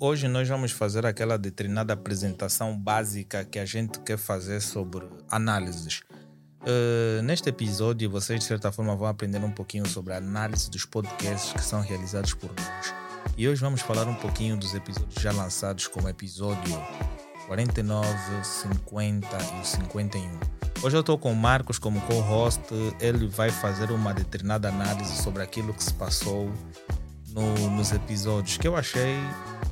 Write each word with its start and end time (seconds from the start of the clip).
Hoje 0.00 0.28
nós 0.28 0.48
vamos 0.48 0.72
fazer 0.72 1.04
aquela 1.06 1.36
determinada 1.36 1.92
apresentação 1.92 2.76
básica 2.76 3.44
que 3.44 3.58
a 3.58 3.64
gente 3.64 4.00
quer 4.00 4.16
fazer 4.16 4.60
sobre 4.60 5.06
análises. 5.30 6.02
Uh, 6.62 7.22
neste 7.22 7.48
episódio, 7.48 8.10
vocês 8.10 8.40
de 8.40 8.46
certa 8.46 8.72
forma 8.72 8.96
vão 8.96 9.06
aprender 9.06 9.38
um 9.44 9.50
pouquinho 9.50 9.86
sobre 9.86 10.14
a 10.14 10.16
análise 10.16 10.70
dos 10.70 10.84
podcasts 10.84 11.52
que 11.52 11.62
são 11.62 11.80
realizados 11.80 12.32
por 12.34 12.50
nós. 12.50 12.94
E 13.36 13.48
hoje 13.48 13.60
vamos 13.60 13.82
falar 13.82 14.08
um 14.08 14.14
pouquinho 14.14 14.56
dos 14.56 14.74
episódios 14.74 15.20
já 15.22 15.32
lançados, 15.32 15.86
como 15.86 16.08
episódio 16.08 16.74
49, 17.46 18.08
50 18.42 19.28
e 19.60 19.66
51. 19.66 20.40
Hoje 20.82 20.96
eu 20.96 21.00
estou 21.00 21.18
com 21.18 21.32
o 21.32 21.36
Marcos 21.36 21.78
como 21.78 22.00
co-host. 22.02 22.62
Ele 23.00 23.26
vai 23.26 23.50
fazer 23.50 23.90
uma 23.90 24.12
determinada 24.12 24.68
análise 24.68 25.22
sobre 25.22 25.42
aquilo 25.42 25.72
que 25.72 25.82
se 25.82 25.94
passou 25.94 26.52
no, 27.34 27.70
nos 27.70 27.92
episódios 27.92 28.56
que 28.56 28.68
eu 28.68 28.76
achei, 28.76 29.16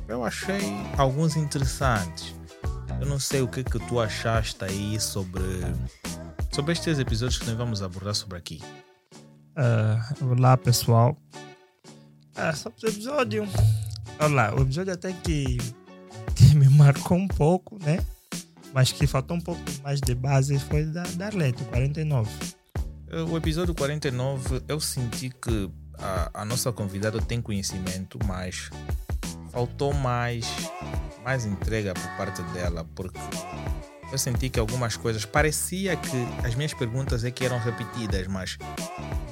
eu 0.07 0.23
achei 0.23 0.61
alguns 0.97 1.37
interessantes. 1.37 2.35
Eu 2.99 3.07
não 3.07 3.19
sei 3.19 3.41
o 3.41 3.47
que 3.47 3.63
que 3.63 3.79
tu 3.87 3.99
achaste 3.99 4.63
aí 4.63 4.99
sobre 4.99 5.43
sobre 6.51 6.73
estes 6.73 6.99
episódios 6.99 7.39
que 7.39 7.47
nós 7.47 7.55
vamos 7.55 7.81
abordar 7.81 8.13
sobre 8.13 8.37
aqui. 8.37 8.61
Uh, 9.57 10.31
olá 10.31 10.57
pessoal. 10.57 11.17
Uh, 12.37 12.55
sobre 12.55 12.85
o 12.85 12.89
episódio. 12.89 13.47
Olá, 14.19 14.53
o 14.53 14.61
episódio 14.61 14.93
até 14.93 15.13
que, 15.13 15.57
que 16.35 16.55
me 16.55 16.69
marcou 16.69 17.17
um 17.17 17.27
pouco, 17.27 17.79
né? 17.83 17.97
Mas 18.73 18.91
que 18.91 19.07
faltou 19.07 19.37
um 19.37 19.41
pouco 19.41 19.61
mais 19.83 19.99
de 20.01 20.13
base 20.13 20.59
foi 20.59 20.83
da, 20.85 21.03
da 21.03 21.27
Arleto, 21.27 21.63
49. 21.65 22.29
O 23.31 23.37
episódio 23.37 23.75
49 23.75 24.63
eu 24.67 24.79
senti 24.79 25.29
que 25.29 25.71
a, 25.97 26.41
a 26.41 26.45
nossa 26.45 26.71
convidada 26.71 27.21
tem 27.21 27.41
conhecimento, 27.41 28.19
mas 28.25 28.69
faltou 29.51 29.93
mais, 29.93 30.45
mais 31.23 31.45
entrega 31.45 31.93
por 31.93 32.09
parte 32.17 32.41
dela, 32.53 32.85
porque 32.95 33.19
eu 34.11 34.17
senti 34.17 34.49
que 34.49 34.59
algumas 34.59 34.95
coisas 34.97 35.25
parecia 35.25 35.95
que 35.95 36.27
as 36.45 36.55
minhas 36.55 36.73
perguntas 36.73 37.23
é 37.23 37.31
que 37.31 37.45
eram 37.45 37.57
repetidas, 37.57 38.27
mas 38.27 38.57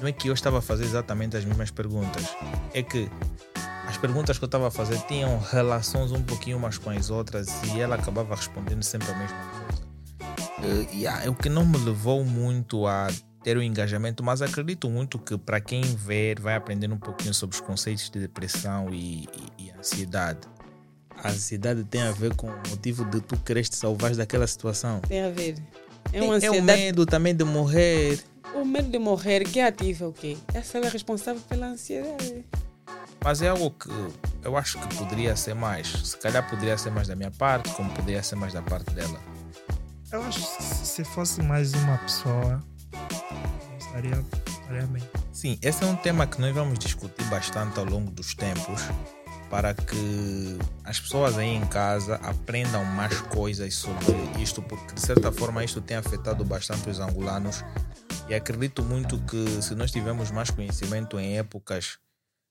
não 0.00 0.08
é 0.08 0.12
que 0.12 0.28
eu 0.28 0.34
estava 0.34 0.58
a 0.58 0.62
fazer 0.62 0.84
exatamente 0.84 1.36
as 1.36 1.44
mesmas 1.44 1.70
perguntas, 1.70 2.24
é 2.72 2.82
que 2.82 3.08
as 3.86 3.96
perguntas 3.96 4.38
que 4.38 4.44
eu 4.44 4.46
estava 4.46 4.68
a 4.68 4.70
fazer 4.70 4.98
tinham 5.02 5.38
relações 5.38 6.12
um 6.12 6.22
pouquinho 6.22 6.56
umas 6.56 6.78
com 6.78 6.90
as 6.90 7.10
outras 7.10 7.48
e 7.74 7.80
ela 7.80 7.96
acabava 7.96 8.34
respondendo 8.34 8.82
sempre 8.82 9.10
a 9.10 9.18
mesma 9.18 9.38
coisa. 9.38 9.82
Uh, 10.62 10.94
yeah, 10.94 11.28
o 11.28 11.34
que 11.34 11.48
não 11.48 11.66
me 11.66 11.76
levou 11.78 12.24
muito 12.24 12.86
a 12.86 13.08
ter 13.42 13.56
o 13.56 13.60
um 13.60 13.62
engajamento, 13.62 14.22
mas 14.22 14.42
acredito 14.42 14.88
muito 14.88 15.18
que 15.18 15.36
para 15.36 15.60
quem 15.60 15.82
ver 15.82 16.40
vai 16.40 16.54
aprender 16.54 16.90
um 16.90 16.98
pouquinho 16.98 17.34
sobre 17.34 17.54
os 17.54 17.60
conceitos 17.60 18.10
de 18.10 18.20
depressão 18.20 18.88
e, 18.92 19.28
e, 19.58 19.66
e 19.66 19.70
ansiedade 19.70 20.48
a 21.22 21.30
ansiedade 21.30 21.84
tem 21.84 22.02
a 22.02 22.10
ver 22.10 22.34
com 22.34 22.48
o 22.48 22.68
motivo 22.68 23.04
de 23.04 23.20
tu 23.20 23.36
queres 23.38 23.68
te 23.68 23.76
salvar 23.76 24.14
daquela 24.16 24.46
situação. 24.46 25.00
Tem 25.00 25.22
a 25.22 25.30
ver. 25.30 25.56
É, 26.12 26.20
uma 26.20 26.34
ansiedade... 26.34 26.58
é 26.58 26.60
o 26.60 26.64
medo 26.64 27.06
também 27.06 27.34
de 27.34 27.44
morrer. 27.44 28.18
O 28.54 28.64
medo 28.64 28.90
de 28.90 28.98
morrer 28.98 29.44
que 29.44 29.60
ativa 29.60 30.08
o 30.08 30.12
quê? 30.12 30.36
Essa 30.52 30.78
é 30.78 30.88
responsável 30.88 31.40
pela 31.48 31.66
ansiedade. 31.66 32.44
Mas 33.24 33.40
é 33.40 33.48
algo 33.48 33.70
que 33.70 33.88
eu 34.42 34.56
acho 34.56 34.78
que 34.80 34.96
poderia 34.96 35.36
ser 35.36 35.54
mais. 35.54 35.86
Se 35.86 36.16
calhar 36.16 36.48
poderia 36.50 36.76
ser 36.76 36.90
mais 36.90 37.06
da 37.06 37.14
minha 37.14 37.30
parte, 37.30 37.70
como 37.74 37.88
poderia 37.94 38.22
ser 38.22 38.34
mais 38.34 38.52
da 38.52 38.60
parte 38.60 38.92
dela. 38.92 39.20
Eu 40.10 40.22
acho 40.24 40.40
que 40.56 40.62
se 40.62 41.04
fosse 41.04 41.40
mais 41.40 41.72
uma 41.72 41.96
pessoa, 41.98 42.60
estaria, 43.78 44.24
estaria 44.48 44.86
bem. 44.86 45.02
Sim, 45.32 45.58
esse 45.62 45.82
é 45.82 45.86
um 45.86 45.96
tema 45.96 46.26
que 46.26 46.40
nós 46.40 46.54
vamos 46.54 46.78
discutir 46.78 47.24
bastante 47.24 47.78
ao 47.78 47.84
longo 47.84 48.10
dos 48.10 48.34
tempos 48.34 48.82
para 49.52 49.74
que 49.74 50.58
as 50.82 50.98
pessoas 50.98 51.36
aí 51.36 51.48
em 51.48 51.66
casa 51.66 52.14
aprendam 52.16 52.82
mais 52.86 53.20
coisas 53.20 53.74
sobre 53.74 54.06
isto, 54.40 54.62
porque 54.62 54.94
de 54.94 55.00
certa 55.00 55.30
forma 55.30 55.62
isto 55.62 55.78
tem 55.78 55.98
afetado 55.98 56.42
bastante 56.42 56.88
os 56.88 56.98
angolanos 56.98 57.62
e 58.30 58.34
acredito 58.34 58.82
muito 58.82 59.18
que 59.24 59.60
se 59.60 59.74
nós 59.74 59.90
tivermos 59.90 60.30
mais 60.30 60.48
conhecimento 60.48 61.20
em 61.20 61.36
épocas 61.36 61.98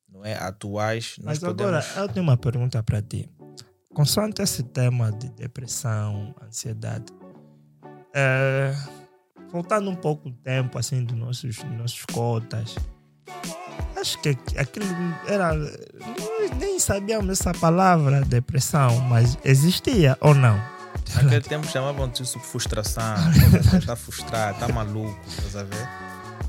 não 0.08 0.24
é, 0.24 0.36
atuais, 0.36 1.16
nós 1.18 1.40
Mas 1.40 1.40
podemos... 1.40 1.74
agora 1.74 2.06
eu 2.08 2.14
tenho 2.14 2.24
uma 2.24 2.38
pergunta 2.38 2.84
para 2.84 3.02
ti. 3.02 3.28
Consoante 3.94 4.42
esse 4.44 4.62
tema 4.62 5.12
de 5.12 5.30
depressão, 5.30 6.36
ansiedade, 6.42 7.12
é, 8.14 8.76
voltando 9.52 9.90
um 9.90 9.96
pouco 9.96 10.30
o 10.30 10.32
tempo 10.32 10.78
assim 10.78 11.04
dos 11.04 11.18
nossos, 11.18 11.58
dos 11.58 11.78
nossos 11.78 12.06
cotas, 12.06 12.76
acho 13.96 14.20
que 14.20 14.38
aquilo 14.58 14.86
era. 15.28 15.54
Nem 16.58 16.80
sabíamos 16.80 17.30
essa 17.30 17.54
palavra, 17.54 18.22
depressão, 18.22 19.00
mas 19.02 19.38
existia 19.44 20.18
ou 20.22 20.34
não? 20.34 20.60
Naquele 21.16 21.42
tempo 21.42 21.68
chamavam 21.68 22.08
disso 22.10 22.40
frustração. 22.40 23.16
está 23.78 23.96
frustrado, 23.96 24.54
está 24.54 24.74
maluco, 24.74 25.20
estás 25.28 25.56
a 25.56 25.64
ver? 25.64 25.88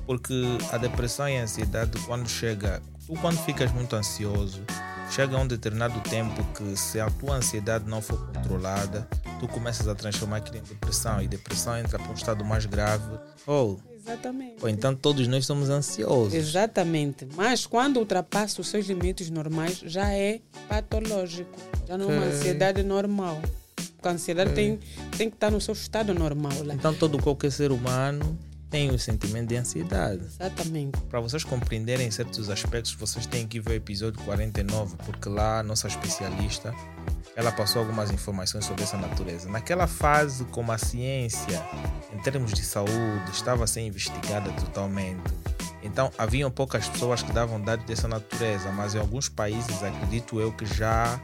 Porque 0.07 0.59
a 0.73 0.79
depressão 0.79 1.29
e 1.29 1.39
a 1.39 1.43
ansiedade, 1.43 1.99
quando 2.07 2.29
chega, 2.29 2.83
tu 3.07 3.15
quando 3.15 3.39
ficas 3.39 3.71
muito 3.73 3.95
ansioso, 3.95 4.63
chega 5.11 5.37
um 5.37 5.47
determinado 5.47 5.99
tempo 6.01 6.45
que 6.55 6.77
se 6.77 7.01
a 7.01 7.11
tua 7.11 7.37
ansiedade 7.37 7.89
não 7.89 8.01
for 8.01 8.19
controlada, 8.33 9.07
tu 9.43 9.49
começas 9.49 9.89
a 9.89 9.95
transformar 9.95 10.37
aquilo 10.37 10.59
em 10.59 10.63
depressão 10.63 11.21
e 11.21 11.27
depressão 11.27 11.77
entra 11.77 11.99
para 11.99 12.09
um 12.09 12.15
estado 12.15 12.45
mais 12.45 12.65
grave. 12.65 13.19
Ou 13.45 13.81
Exatamente. 13.93 14.57
Ou 14.63 14.69
então 14.69 14.95
todos 14.95 15.27
nós 15.27 15.45
somos 15.47 15.69
ansiosos. 15.69 16.33
Exatamente. 16.33 17.27
Mas 17.37 17.67
quando 17.67 17.97
ultrapassa 17.99 18.61
os 18.61 18.69
seus 18.69 18.87
limites 18.87 19.31
normais, 19.31 19.81
já 19.85 20.13
é 20.13 20.41
patológico. 20.69 21.59
Já 21.89 21.99
não 21.99 22.11
é 22.11 22.17
uma 22.17 22.27
ansiedade 22.27 22.85
normal. 22.85 23.41
Porque 23.75 24.09
a 24.09 24.13
ansiedade 24.13 24.53
tem, 24.53 24.79
tem 25.17 25.29
que 25.29 25.37
estar 25.37 25.51
no 25.51 25.61
seu 25.61 25.75
estado 25.75 26.15
normal. 26.15 26.53
Lá. 26.65 26.75
Então 26.75 26.95
todo 26.95 27.21
qualquer 27.21 27.51
ser 27.51 27.73
humano 27.73 28.39
tem 28.73 28.91
o 28.91 28.99
sentimento 28.99 29.51
de 29.51 29.57
ansiedade. 29.57 30.25
Exatamente. 30.25 30.99
Para 31.03 31.21
vocês 31.21 31.45
compreenderem 31.45 32.11
certos 32.11 32.49
aspectos, 32.49 32.95
vocês 32.95 33.27
têm 33.27 33.47
que 33.47 33.61
ver 33.61 33.71
o 33.71 33.75
episódio 33.75 34.19
49, 34.25 34.97
porque 35.05 35.29
lá 35.29 35.59
a 35.59 35.63
nossa 35.63 35.87
especialista 35.87 36.75
ela 37.37 37.53
passou 37.53 37.83
algumas 37.83 38.11
informações 38.11 38.65
sobre 38.65 38.83
essa 38.83 38.97
natureza. 38.97 39.49
Naquela 39.51 39.87
fase, 39.87 40.45
como 40.47 40.73
a 40.73 40.79
ciência, 40.79 41.63
em 42.15 42.19
termos 42.23 42.55
de 42.55 42.65
saúde, 42.65 43.31
estava 43.31 43.67
ser 43.67 43.83
investigada 43.83 44.51
totalmente, 44.53 45.31
então 45.83 46.11
haviam 46.17 46.51
poucas 46.51 46.89
pessoas 46.89 47.23
que 47.23 47.33
davam 47.33 47.61
dados 47.61 47.85
dessa 47.85 48.09
natureza, 48.09 48.71
mas 48.73 48.95
em 48.95 48.99
alguns 48.99 49.29
países, 49.29 49.83
acredito 49.83 50.41
eu, 50.41 50.51
que 50.53 50.65
já 50.65 51.21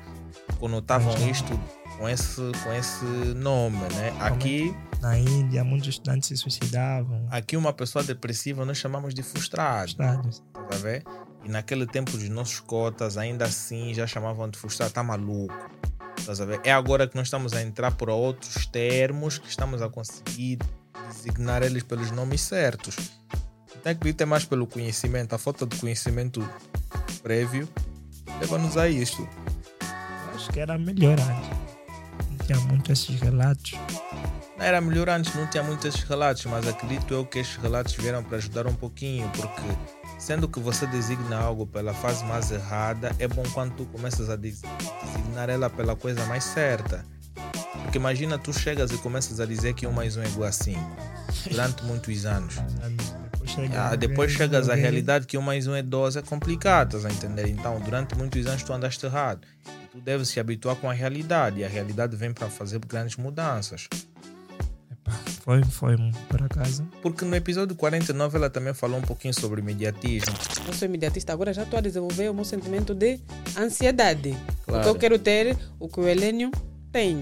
conotavam 0.59 1.15
isto 1.30 1.59
com 1.98 2.09
esse, 2.09 2.41
com 2.62 2.72
esse 2.72 3.04
nome, 3.34 3.78
né? 3.94 4.16
Aqui 4.20 4.75
na 5.00 5.19
Índia, 5.19 5.62
muitos 5.62 5.88
estudantes 5.88 6.28
se 6.28 6.36
suicidavam. 6.36 7.26
Aqui 7.31 7.56
uma 7.56 7.72
pessoa 7.72 8.03
depressiva 8.03 8.64
nós 8.64 8.78
chamamos 8.78 9.14
de 9.14 9.22
frustrado. 9.22 9.82
Frustrados. 9.82 10.42
Tá 10.53 10.76
ver? 10.76 11.04
E 11.44 11.48
naquele 11.48 11.86
tempo 11.86 12.16
os 12.16 12.28
nossos 12.28 12.60
cotas 12.60 13.16
ainda 13.16 13.44
assim 13.44 13.92
já 13.94 14.06
chamavam 14.06 14.48
de 14.48 14.59
frustrado, 14.59 14.92
tá 14.92 15.03
maluco. 15.03 15.54
Tá 16.25 16.44
ver? 16.44 16.60
É 16.64 16.72
agora 16.72 17.06
que 17.06 17.16
nós 17.16 17.26
estamos 17.26 17.53
a 17.53 17.62
entrar 17.62 17.92
por 17.92 18.10
outros 18.10 18.66
termos 18.66 19.38
que 19.38 19.48
estamos 19.48 19.82
a 19.82 19.88
conseguir 19.88 20.59
designar 21.09 21.62
eles 21.62 21.82
pelos 21.82 22.10
nomes 22.10 22.41
certos. 22.41 22.97
Então 23.76 23.92
acredito 23.92 24.20
é 24.20 24.25
mais 24.25 24.44
pelo 24.44 24.66
conhecimento, 24.66 25.34
a 25.34 25.38
falta 25.38 25.65
de 25.65 25.76
conhecimento 25.76 26.47
prévio 27.22 27.68
leva-nos 28.41 28.77
a 28.77 28.89
isto. 28.89 29.28
acho 30.34 30.50
que 30.50 30.60
era 30.60 30.77
melhor 30.77 31.18
antes. 31.21 31.58
Tinha 32.48 32.60
muito 32.60 32.91
esses 32.91 33.21
relatos. 33.21 33.74
Não 34.56 34.65
era 34.65 34.80
melhor 34.80 35.10
antes, 35.10 35.34
não 35.34 35.47
tinha 35.48 35.62
muitos 35.62 35.84
esses 35.84 36.03
relatos, 36.03 36.47
mas 36.47 36.66
acredito 36.66 37.12
eu 37.12 37.27
que 37.27 37.41
esses 37.41 37.56
relatos 37.56 37.92
vieram 37.92 38.24
para 38.24 38.39
ajudar 38.39 38.66
um 38.66 38.72
pouquinho, 38.72 39.30
porque 39.36 39.60
sendo 40.18 40.48
que 40.48 40.59
você 40.59 40.86
designa 40.86 41.36
algo 41.36 41.66
pela 41.66 41.92
fase 41.92 42.24
mais 42.24 42.50
errada, 42.50 43.15
é 43.18 43.28
bom 43.28 43.42
quando 43.53 43.74
tu 43.74 43.84
começas 43.84 44.30
a 44.30 44.36
designar 44.36 45.50
ela 45.50 45.68
pela 45.68 45.95
coisa 45.95 46.24
mais 46.24 46.42
certa. 46.42 47.04
Porque 47.83 47.98
imagina 47.98 48.39
tu 48.39 48.50
chegas 48.50 48.92
e 48.92 48.97
começas 48.97 49.41
a 49.41 49.45
dizer 49.45 49.74
que 49.74 49.86
1 49.86 49.92
mais 49.92 50.16
1 50.16 50.22
é 50.22 50.28
igual 50.28 50.48
a 50.48 50.53
5 50.53 50.80
durante 51.53 51.84
muitos 51.84 52.24
anos. 52.24 52.54
Depois, 53.30 53.50
chega 53.50 53.89
ah, 53.89 53.95
depois 53.95 54.33
chegas 54.33 54.71
à 54.71 54.74
realidade 54.74 55.27
que 55.27 55.36
1 55.36 55.42
mais 55.42 55.66
1 55.66 55.74
é 55.74 55.83
12, 55.83 56.18
é 56.18 56.22
complicado, 56.22 56.97
estás 56.97 57.04
a 57.04 57.15
entender? 57.15 57.47
Então, 57.47 57.78
durante 57.78 58.16
muitos 58.16 58.47
anos 58.47 58.62
tu 58.62 58.72
andaste 58.72 59.04
errado. 59.04 59.47
Tu 59.90 59.98
deves 60.00 60.28
se 60.28 60.40
habituar 60.40 60.76
com 60.76 60.88
a 60.88 60.92
realidade, 60.92 61.60
e 61.60 61.64
a 61.64 61.68
realidade 61.68 62.16
vem 62.16 62.32
para 62.32 62.48
fazer 62.48 62.78
grandes 62.80 63.16
mudanças. 63.16 63.88
Foi, 65.40 65.64
foi, 65.64 65.96
por 66.28 66.42
acaso. 66.42 66.86
Porque 67.00 67.24
no 67.24 67.34
episódio 67.34 67.74
49 67.74 68.36
ela 68.36 68.50
também 68.50 68.74
falou 68.74 68.98
um 68.98 69.02
pouquinho 69.02 69.32
sobre 69.32 69.60
imediatismo. 69.60 70.34
Eu 70.66 70.74
sou 70.74 70.86
imediatista, 70.86 71.32
agora 71.32 71.54
já 71.54 71.62
estou 71.62 71.78
a 71.78 71.80
desenvolver 71.80 72.28
o 72.28 72.34
meu 72.34 72.44
sentimento 72.44 72.94
de 72.94 73.18
ansiedade. 73.56 74.36
Claro. 74.66 74.84
Porque 74.84 74.88
eu 74.88 74.94
quero 74.94 75.18
ter 75.18 75.56
o 75.80 75.88
que 75.88 76.00
o 76.00 76.06
Helênio 76.06 76.50
tem. 76.92 77.20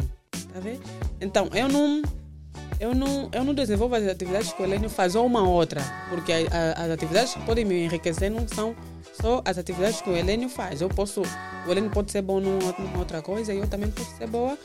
Tá 0.52 0.60
vendo? 0.60 0.80
Então, 1.20 1.48
eu 1.54 1.68
não. 1.68 2.02
eu 2.80 2.94
não, 2.94 3.30
eu 3.32 3.44
não 3.44 3.54
desenvolvo 3.54 3.94
as 3.94 4.06
atividades 4.08 4.52
que 4.52 4.60
o 4.60 4.64
Helênio 4.64 4.90
faz 4.90 5.14
ou 5.14 5.24
uma 5.24 5.48
outra, 5.48 5.80
porque 6.10 6.32
a, 6.32 6.36
a, 6.50 6.84
as 6.84 6.90
atividades 6.90 7.34
que 7.34 7.40
podem 7.42 7.64
me 7.64 7.84
enriquecer 7.84 8.28
não 8.28 8.48
são 8.48 8.74
só 9.20 9.42
as 9.44 9.58
atividades 9.58 10.00
que 10.00 10.10
o 10.10 10.16
Helênio 10.16 10.48
faz. 10.48 10.80
Eu 10.80 10.88
posso, 10.88 11.22
o 11.66 11.70
Helênio 11.70 11.90
pode 11.90 12.12
ser 12.12 12.22
bom 12.22 12.40
numa, 12.40 12.72
numa 12.78 12.98
outra 12.98 13.22
coisa 13.22 13.52
e 13.52 13.58
eu 13.58 13.66
também 13.66 13.90
posso 13.90 14.16
ser 14.16 14.28
boa 14.28 14.58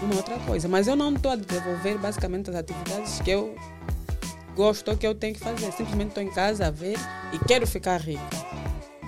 numa 0.00 0.16
outra 0.16 0.38
coisa. 0.40 0.68
Mas 0.68 0.86
eu 0.86 0.96
não 0.96 1.14
estou 1.14 1.32
a 1.32 1.36
desenvolver 1.36 1.98
basicamente 1.98 2.50
as 2.50 2.56
atividades 2.56 3.20
que 3.20 3.30
eu 3.30 3.54
gosto 4.54 4.90
ou 4.90 4.96
que 4.96 5.06
eu 5.06 5.14
tenho 5.14 5.34
que 5.34 5.40
fazer. 5.40 5.72
Simplesmente 5.72 6.08
estou 6.08 6.22
em 6.22 6.30
casa 6.30 6.66
a 6.66 6.70
ver 6.70 6.96
e 7.32 7.38
quero 7.46 7.66
ficar 7.66 8.00
rica. 8.00 8.22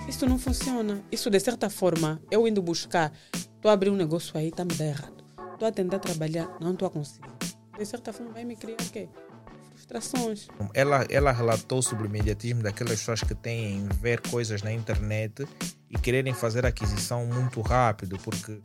Isso 0.07 0.25
não 0.25 0.39
funciona. 0.39 1.03
Isso, 1.11 1.29
de 1.29 1.39
certa 1.39 1.69
forma, 1.69 2.19
eu 2.31 2.47
indo 2.47 2.61
buscar, 2.61 3.11
estou 3.33 3.69
a 3.69 3.73
abrir 3.73 3.89
um 3.91 3.95
negócio 3.95 4.37
aí, 4.37 4.47
está 4.47 4.65
me 4.65 4.73
dando 4.73 4.89
errado. 4.89 5.23
Estou 5.53 5.67
a 5.67 5.71
tentar 5.71 5.99
trabalhar, 5.99 6.57
não 6.59 6.73
estou 6.73 6.87
a 6.87 6.91
conseguir. 6.91 7.29
De 7.77 7.85
certa 7.85 8.11
forma, 8.11 8.31
vai 8.31 8.43
me 8.43 8.55
criar 8.55 8.77
o 8.81 8.89
quê? 8.91 9.07
Frustrações. 9.79 10.47
Ela, 10.73 11.05
ela 11.09 11.31
relatou 11.31 11.81
sobre 11.81 12.03
o 12.03 12.07
imediatismo 12.07 12.61
daquelas 12.61 12.99
pessoas 12.99 13.21
que 13.21 13.33
têm 13.33 13.87
ver 14.01 14.19
coisas 14.19 14.61
na 14.61 14.73
internet 14.73 15.47
e 15.89 15.97
quererem 15.97 16.33
fazer 16.33 16.65
aquisição 16.65 17.25
muito 17.25 17.61
rápido, 17.61 18.17
porque 18.19 18.59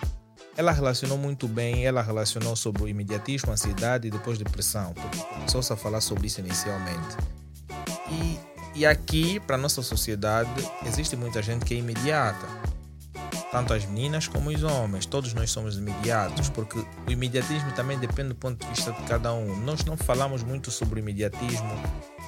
ela 0.56 0.72
relacionou 0.72 1.16
muito 1.16 1.46
bem, 1.46 1.87
ela 1.87 2.02
relacionou 2.02 2.56
sobre 2.56 2.82
o 2.82 2.88
imediatismo, 2.88 3.52
ansiedade 3.52 4.08
e 4.08 4.11
depois 4.11 4.38
depressão, 4.38 4.93
porque 4.93 5.19
começou-se 5.19 5.72
a 5.72 5.76
falar 5.76 6.00
sobre 6.00 6.26
isso 6.26 6.40
inicialmente. 6.40 7.17
E, 8.10 8.81
e 8.81 8.87
aqui, 8.87 9.38
para 9.38 9.55
a 9.55 9.58
nossa 9.58 9.82
sociedade, 9.82 10.50
existe 10.84 11.14
muita 11.14 11.40
gente 11.40 11.64
que 11.64 11.75
é 11.75 11.78
imediata. 11.78 12.73
Tanto 13.54 13.72
as 13.72 13.86
meninas 13.86 14.26
como 14.26 14.50
os 14.50 14.64
homens, 14.64 15.06
todos 15.06 15.32
nós 15.32 15.48
somos 15.48 15.78
imediatos, 15.78 16.48
porque 16.48 16.76
o 16.76 17.08
imediatismo 17.08 17.70
também 17.70 17.96
depende 17.96 18.30
do 18.30 18.34
ponto 18.34 18.60
de 18.60 18.68
vista 18.68 18.90
de 18.90 19.00
cada 19.04 19.32
um. 19.32 19.56
Nós 19.58 19.84
não 19.84 19.96
falamos 19.96 20.42
muito 20.42 20.72
sobre 20.72 20.98
o 20.98 21.00
imediatismo 21.00 21.70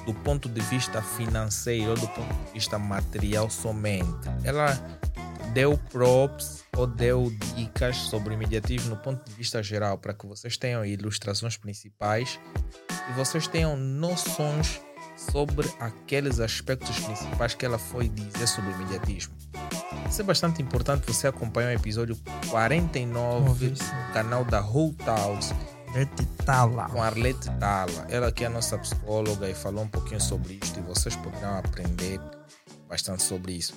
do 0.05 0.13
ponto 0.13 0.47
de 0.47 0.61
vista 0.61 1.01
financeiro 1.01 1.89
ou 1.89 1.97
do 1.97 2.07
ponto 2.07 2.33
de 2.45 2.53
vista 2.53 2.79
material 2.79 3.49
somente. 3.49 4.07
Ela 4.45 4.73
deu 5.53 5.77
props 5.91 6.63
ou 6.77 6.87
deu 6.87 7.29
dicas 7.57 7.97
sobre 7.97 8.33
imediatismo 8.33 8.91
no 8.91 8.95
ponto 8.95 9.29
de 9.29 9.35
vista 9.35 9.61
geral 9.61 9.97
para 9.97 10.13
que 10.13 10.25
vocês 10.25 10.55
tenham 10.55 10.85
ilustrações 10.85 11.57
principais 11.57 12.39
e 13.09 13.13
vocês 13.17 13.47
tenham 13.47 13.75
noções 13.75 14.79
sobre 15.17 15.69
aqueles 15.77 16.39
aspectos 16.39 16.97
principais 17.01 17.53
que 17.53 17.65
ela 17.65 17.77
foi 17.77 18.07
dizer 18.07 18.47
sobre 18.47 18.71
imediatismo. 18.71 19.35
Isso 20.09 20.21
é 20.21 20.23
bastante 20.23 20.61
importante 20.61 21.05
você 21.05 21.27
acompanhar 21.27 21.69
o 21.69 21.73
episódio 21.73 22.17
49 22.49 23.69
no 23.69 24.13
canal 24.13 24.45
da 24.45 24.61
Whole 24.61 24.95
House 25.05 25.53
Arlete 25.97 26.25
Tala. 26.45 26.89
Com 26.89 27.01
Arlete 27.01 27.49
Tala. 27.59 28.07
Ela 28.09 28.31
que 28.31 28.43
é 28.43 28.47
a 28.47 28.49
nossa 28.49 28.77
psicóloga 28.77 29.49
e 29.49 29.53
falou 29.55 29.83
um 29.83 29.87
pouquinho 29.87 30.21
sobre 30.21 30.59
isto 30.61 30.79
e 30.79 30.83
vocês 30.83 31.15
poderão 31.15 31.57
aprender 31.57 32.19
bastante 32.87 33.23
sobre 33.23 33.53
isso. 33.53 33.73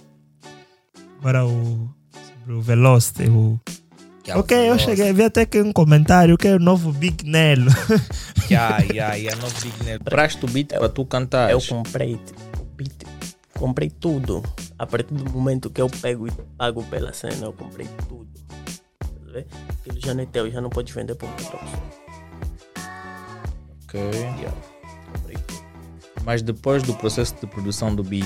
Agora 1.19 1.47
o, 1.47 1.89
sobre 2.13 2.53
o 2.55 2.61
Velocity, 2.61 3.29
o 3.31 3.61
Que 4.23 4.33
é 4.33 4.37
ok, 4.37 4.71
eu 4.71 4.79
cheguei, 4.79 5.13
vi 5.13 5.25
até 5.25 5.47
que 5.47 5.63
um 5.63 5.73
comentário 5.73 6.37
que 6.37 6.49
é 6.49 6.57
o 6.57 6.59
novo 6.59 6.93
Big 6.93 7.25
Nelo. 7.25 7.71
Yeah, 8.51 8.83
yeah, 8.93 9.15
yeah, 9.15 9.41
no 9.41 9.49
Big 9.61 9.85
Net. 9.85 10.03
Praste 10.03 10.45
o 10.45 10.49
beat 10.49 10.71
para 10.71 10.89
tu 10.89 11.07
cantar. 11.07 11.53
Eu 11.53 11.63
comprei 11.63 12.17
tipo, 12.17 13.07
comprei 13.55 13.89
tudo. 13.89 14.43
A 14.81 14.87
partir 14.87 15.13
do 15.13 15.31
momento 15.31 15.69
que 15.69 15.79
eu 15.79 15.91
pego 15.91 16.27
e 16.27 16.31
pago 16.57 16.83
pela 16.85 17.13
cena, 17.13 17.45
eu 17.45 17.53
comprei 17.53 17.87
tudo. 18.09 18.31
Tá? 18.99 19.41
Aquilo 19.79 20.01
já 20.01 20.15
não 20.15 20.23
é 20.23 20.27
teu, 20.27 20.51
já 20.51 20.59
não 20.59 20.71
podes 20.71 20.95
vender 20.95 21.15
para 21.17 21.29
outra 21.29 21.45
pessoa. 21.45 21.83
Ok. 23.85 24.01
Yeah, 24.01 24.57
comprei 25.13 25.37
tudo. 25.37 25.63
Mas 26.25 26.41
depois 26.41 26.83
do 26.83 26.95
processo 26.95 27.35
de 27.39 27.47
produção 27.47 27.95
do 27.95 28.03
beat, 28.03 28.25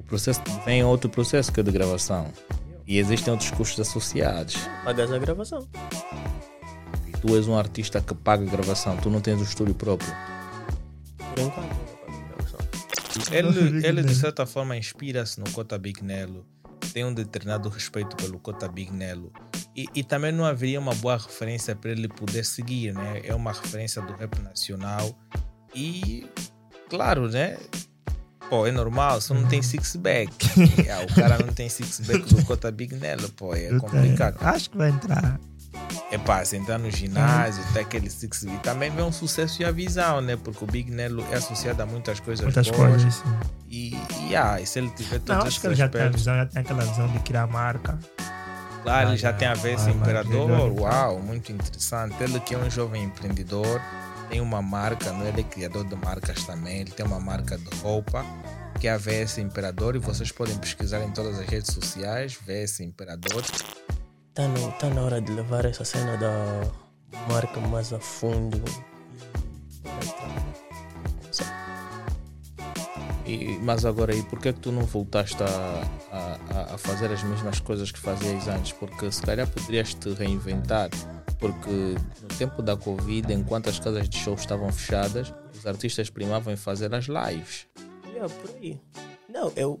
o 0.00 0.04
processo 0.04 0.40
vem 0.64 0.82
outro 0.82 1.10
processo 1.10 1.52
que 1.52 1.60
é 1.60 1.62
de 1.62 1.70
gravação. 1.70 2.32
E 2.86 2.96
existem 2.96 3.30
outros 3.30 3.50
custos 3.50 3.86
associados. 3.86 4.56
Pagas 4.84 5.12
a 5.12 5.18
gravação. 5.18 5.68
E 7.06 7.12
tu 7.12 7.36
és 7.36 7.46
um 7.46 7.58
artista 7.58 8.00
que 8.00 8.14
paga 8.14 8.42
a 8.42 8.50
gravação, 8.50 8.96
tu 8.96 9.10
não 9.10 9.20
tens 9.20 9.38
o 9.38 9.44
estúdio 9.44 9.74
próprio. 9.74 10.14
Por 11.18 11.42
enquanto, 11.42 11.87
Ele, 13.30 13.86
ele 13.86 14.02
de 14.02 14.14
certa 14.14 14.46
forma 14.46 14.76
inspira-se 14.76 15.38
no 15.40 15.50
Cota 15.50 15.78
Big 15.78 16.02
Nelo, 16.02 16.46
tem 16.92 17.04
um 17.04 17.12
determinado 17.12 17.68
respeito 17.68 18.16
pelo 18.16 18.38
Cota 18.38 18.68
Big 18.68 18.92
Nelo. 18.92 19.32
E, 19.76 19.86
e 19.94 20.02
também 20.02 20.32
não 20.32 20.44
haveria 20.44 20.80
uma 20.80 20.94
boa 20.94 21.16
referência 21.16 21.76
para 21.76 21.90
ele 21.90 22.08
poder 22.08 22.44
seguir, 22.44 22.92
né? 22.94 23.20
É 23.24 23.34
uma 23.34 23.52
referência 23.52 24.02
do 24.02 24.12
rap 24.14 24.40
nacional. 24.40 25.16
E, 25.74 26.26
claro, 26.88 27.28
né? 27.28 27.56
Pô, 28.48 28.66
é 28.66 28.72
normal, 28.72 29.20
só 29.20 29.34
não 29.34 29.46
tem 29.46 29.62
six-back. 29.62 30.32
Ah, 30.90 31.04
o 31.04 31.14
cara 31.14 31.38
não 31.38 31.52
tem 31.52 31.68
six-back 31.68 32.34
do 32.34 32.44
Cota 32.44 32.70
Big 32.70 32.94
Nelo, 32.94 33.28
pô, 33.30 33.54
é 33.54 33.68
complicado. 33.78 34.38
Acho 34.40 34.70
que 34.70 34.78
vai 34.78 34.90
entrar. 34.90 35.38
É 36.10 36.16
pá, 36.16 36.42
se 36.44 36.56
entrar 36.56 36.78
no 36.78 36.90
ginásio, 36.90 37.62
tá 37.74 37.80
aquele 37.80 38.08
six 38.08 38.42
E 38.44 38.48
também 38.62 38.90
vem 38.90 39.04
um 39.04 39.12
sucesso 39.12 39.60
e 39.60 39.64
a 39.64 39.70
visão, 39.70 40.20
né? 40.22 40.36
Porque 40.36 40.64
o 40.64 40.66
Big 40.66 40.90
Nelo 40.90 41.22
é 41.30 41.36
associado 41.36 41.82
a 41.82 41.86
muitas 41.86 42.18
coisas 42.20 42.44
Muitas 42.44 42.70
boas. 42.70 42.90
coisas. 42.90 43.14
Sim. 43.14 43.38
E, 43.68 43.94
e, 44.28 44.34
ah, 44.36 44.58
e 44.60 44.66
se 44.66 44.78
ele 44.78 44.88
tiver 44.90 45.18
todos 45.20 45.36
Não, 45.42 45.46
acho 45.46 45.60
que 45.60 45.66
ele 45.66 45.74
já 45.74 45.88
tem 45.88 46.10
visão, 46.10 46.34
já 46.34 46.46
tem 46.46 46.62
aquela 46.62 46.82
visão 46.84 47.06
de 47.08 47.18
criar 47.20 47.46
marca. 47.46 47.98
claro, 48.82 49.08
ele 49.08 49.12
Ah, 49.14 49.16
já 49.16 49.30
já. 49.30 49.36
tem 49.36 49.48
a 49.48 49.54
ver 49.54 49.74
esse 49.74 49.88
Ah, 49.90 49.92
imperador. 49.92 50.50
ele- 50.70 50.80
Uau, 50.80 51.18
muito 51.20 51.52
interessante. 51.52 52.14
Ele 52.22 52.40
que 52.40 52.54
é 52.54 52.58
um 52.58 52.70
jovem 52.70 53.04
empreendedor, 53.04 53.78
tem 54.30 54.40
uma 54.40 54.62
marca, 54.62 55.12
não? 55.12 55.26
ele 55.26 55.42
é 55.42 55.44
criador 55.44 55.84
de 55.86 55.94
marcas 55.96 56.42
também. 56.44 56.80
Ele 56.80 56.90
tem 56.90 57.04
uma 57.04 57.20
marca 57.20 57.58
de 57.58 57.68
roupa 57.82 58.24
que 58.80 58.88
é 58.88 58.92
a 58.92 58.96
VS 58.96 59.38
Imperador 59.38 59.94
e 59.96 59.98
vocês 59.98 60.32
podem 60.32 60.56
pesquisar 60.56 61.02
em 61.02 61.10
todas 61.10 61.38
as 61.38 61.46
redes 61.46 61.74
sociais, 61.74 62.38
VS 62.46 62.80
Imperador. 62.80 63.42
Tá, 64.38 64.46
no, 64.46 64.70
tá 64.70 64.88
na 64.90 65.02
hora 65.02 65.20
de 65.20 65.32
levar 65.32 65.64
essa 65.64 65.84
cena 65.84 66.16
da 66.16 66.30
marca 67.28 67.58
mais 67.58 67.92
a 67.92 67.98
fundo. 67.98 68.62
E, 73.26 73.58
mas 73.60 73.84
agora 73.84 74.12
aí, 74.12 74.22
por 74.22 74.38
que 74.38 74.50
é 74.50 74.52
que 74.52 74.60
tu 74.60 74.70
não 74.70 74.82
voltaste 74.82 75.42
a, 75.42 75.82
a, 76.12 76.74
a 76.74 76.78
fazer 76.78 77.10
as 77.10 77.20
mesmas 77.24 77.58
coisas 77.58 77.90
que 77.90 77.98
fazias 77.98 78.46
antes? 78.46 78.70
Porque 78.70 79.10
se 79.10 79.22
calhar 79.22 79.44
poderias 79.48 79.92
te 79.92 80.10
reinventar. 80.10 80.88
Porque 81.40 81.96
no 82.22 82.28
tempo 82.38 82.62
da 82.62 82.76
Covid, 82.76 83.32
enquanto 83.32 83.68
as 83.68 83.80
casas 83.80 84.08
de 84.08 84.18
show 84.18 84.34
estavam 84.34 84.70
fechadas, 84.70 85.34
os 85.52 85.66
artistas 85.66 86.10
primavam 86.10 86.54
em 86.54 86.56
fazer 86.56 86.94
as 86.94 87.06
lives. 87.06 87.66
Yeah, 88.06 88.32
por 88.32 88.50
aí. 88.54 88.80
Não, 89.28 89.52
eu, 89.56 89.80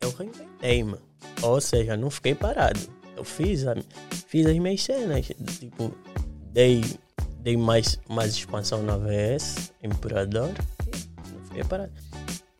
eu 0.00 0.10
reinventei-me. 0.12 0.96
Ou 1.42 1.60
seja, 1.60 1.94
não 1.94 2.08
fiquei 2.08 2.34
parado. 2.34 3.01
Eu 3.16 3.24
fiz, 3.24 3.66
a, 3.66 3.74
fiz 4.26 4.46
as 4.46 4.58
minhas 4.58 4.82
cenas. 4.82 5.26
Tipo, 5.58 5.94
dei, 6.52 6.82
dei 7.40 7.56
mais, 7.56 7.98
mais 8.08 8.34
expansão 8.34 8.82
na 8.82 8.96
VS, 8.96 9.72
Imperador. 9.82 10.50
e 10.86 11.32
Não 11.32 11.44
fiquei 11.46 11.64
parado. 11.64 11.92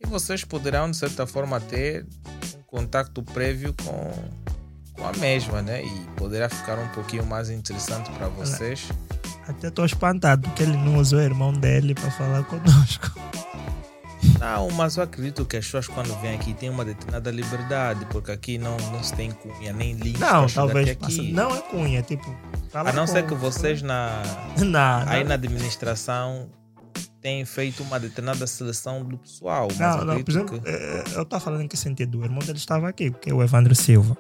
E 0.01 0.07
vocês 0.07 0.45
poderão, 0.45 0.91
de 0.91 0.97
certa 0.97 1.27
forma, 1.27 1.61
ter 1.61 2.07
um 2.59 2.63
contato 2.67 3.23
prévio 3.23 3.75
com, 3.85 4.11
com 4.95 5.07
a 5.07 5.13
mesma, 5.15 5.63
né? 5.63 5.85
E 5.85 6.07
poderá 6.17 6.49
ficar 6.49 6.79
um 6.79 6.89
pouquinho 6.89 7.25
mais 7.25 7.51
interessante 7.51 8.11
para 8.13 8.29
vocês. 8.29 8.89
Até 9.47 9.69
estou 9.69 9.85
espantado 9.85 10.49
que 10.51 10.63
ele 10.63 10.77
não 10.77 10.99
usou 10.99 11.19
o 11.19 11.23
irmão 11.23 11.53
dele 11.53 11.95
para 11.95 12.11
falar 12.11 12.45
conosco. 12.45 13.11
Não, 14.43 14.69
mas 14.73 14.97
eu 14.97 15.05
acredito 15.05 15.45
que 15.45 15.57
as 15.57 15.65
pessoas 15.65 15.87
quando 15.87 16.21
vêm 16.21 16.35
aqui 16.35 16.53
têm 16.53 16.69
uma 16.69 16.85
determinada 16.85 17.31
liberdade, 17.31 18.05
porque 18.07 18.33
aqui 18.33 18.59
não, 18.59 18.77
não 18.91 19.01
se 19.01 19.15
tem 19.15 19.31
cunha 19.31 19.73
nem 19.73 19.95
link. 19.95 20.19
Não, 20.19 20.49
talvez. 20.49 20.89
aqui. 20.89 21.33
Não 21.33 21.55
é 21.55 21.61
cunha, 21.61 22.03
tipo. 22.03 22.37
fala 22.69 22.91
A 22.91 22.93
não 22.93 23.07
ser 23.07 23.25
que 23.25 23.37
vocês 23.37 23.83
na, 23.83 24.21
aí 25.07 25.21
não. 25.21 25.29
na 25.29 25.35
administração 25.35 26.51
têm 27.21 27.45
feito 27.45 27.85
uma 27.85 28.01
determinada 28.01 28.45
seleção 28.49 29.05
do 29.05 29.17
pessoal. 29.17 29.69
Não, 29.79 30.05
não, 30.05 30.25
por 30.25 30.31
exemplo, 30.33 30.61
que... 30.61 30.69
eh, 30.69 31.05
eu 31.15 31.23
estou 31.23 31.39
falando 31.39 31.61
em 31.63 31.69
que 31.69 31.77
sentido? 31.77 32.19
O 32.19 32.25
irmão 32.25 32.41
dele 32.41 32.59
estava 32.59 32.89
aqui, 32.89 33.13
que 33.13 33.31
é 33.31 33.35
o 33.35 33.41
Evandro 33.45 33.77
Silva. 33.77 34.19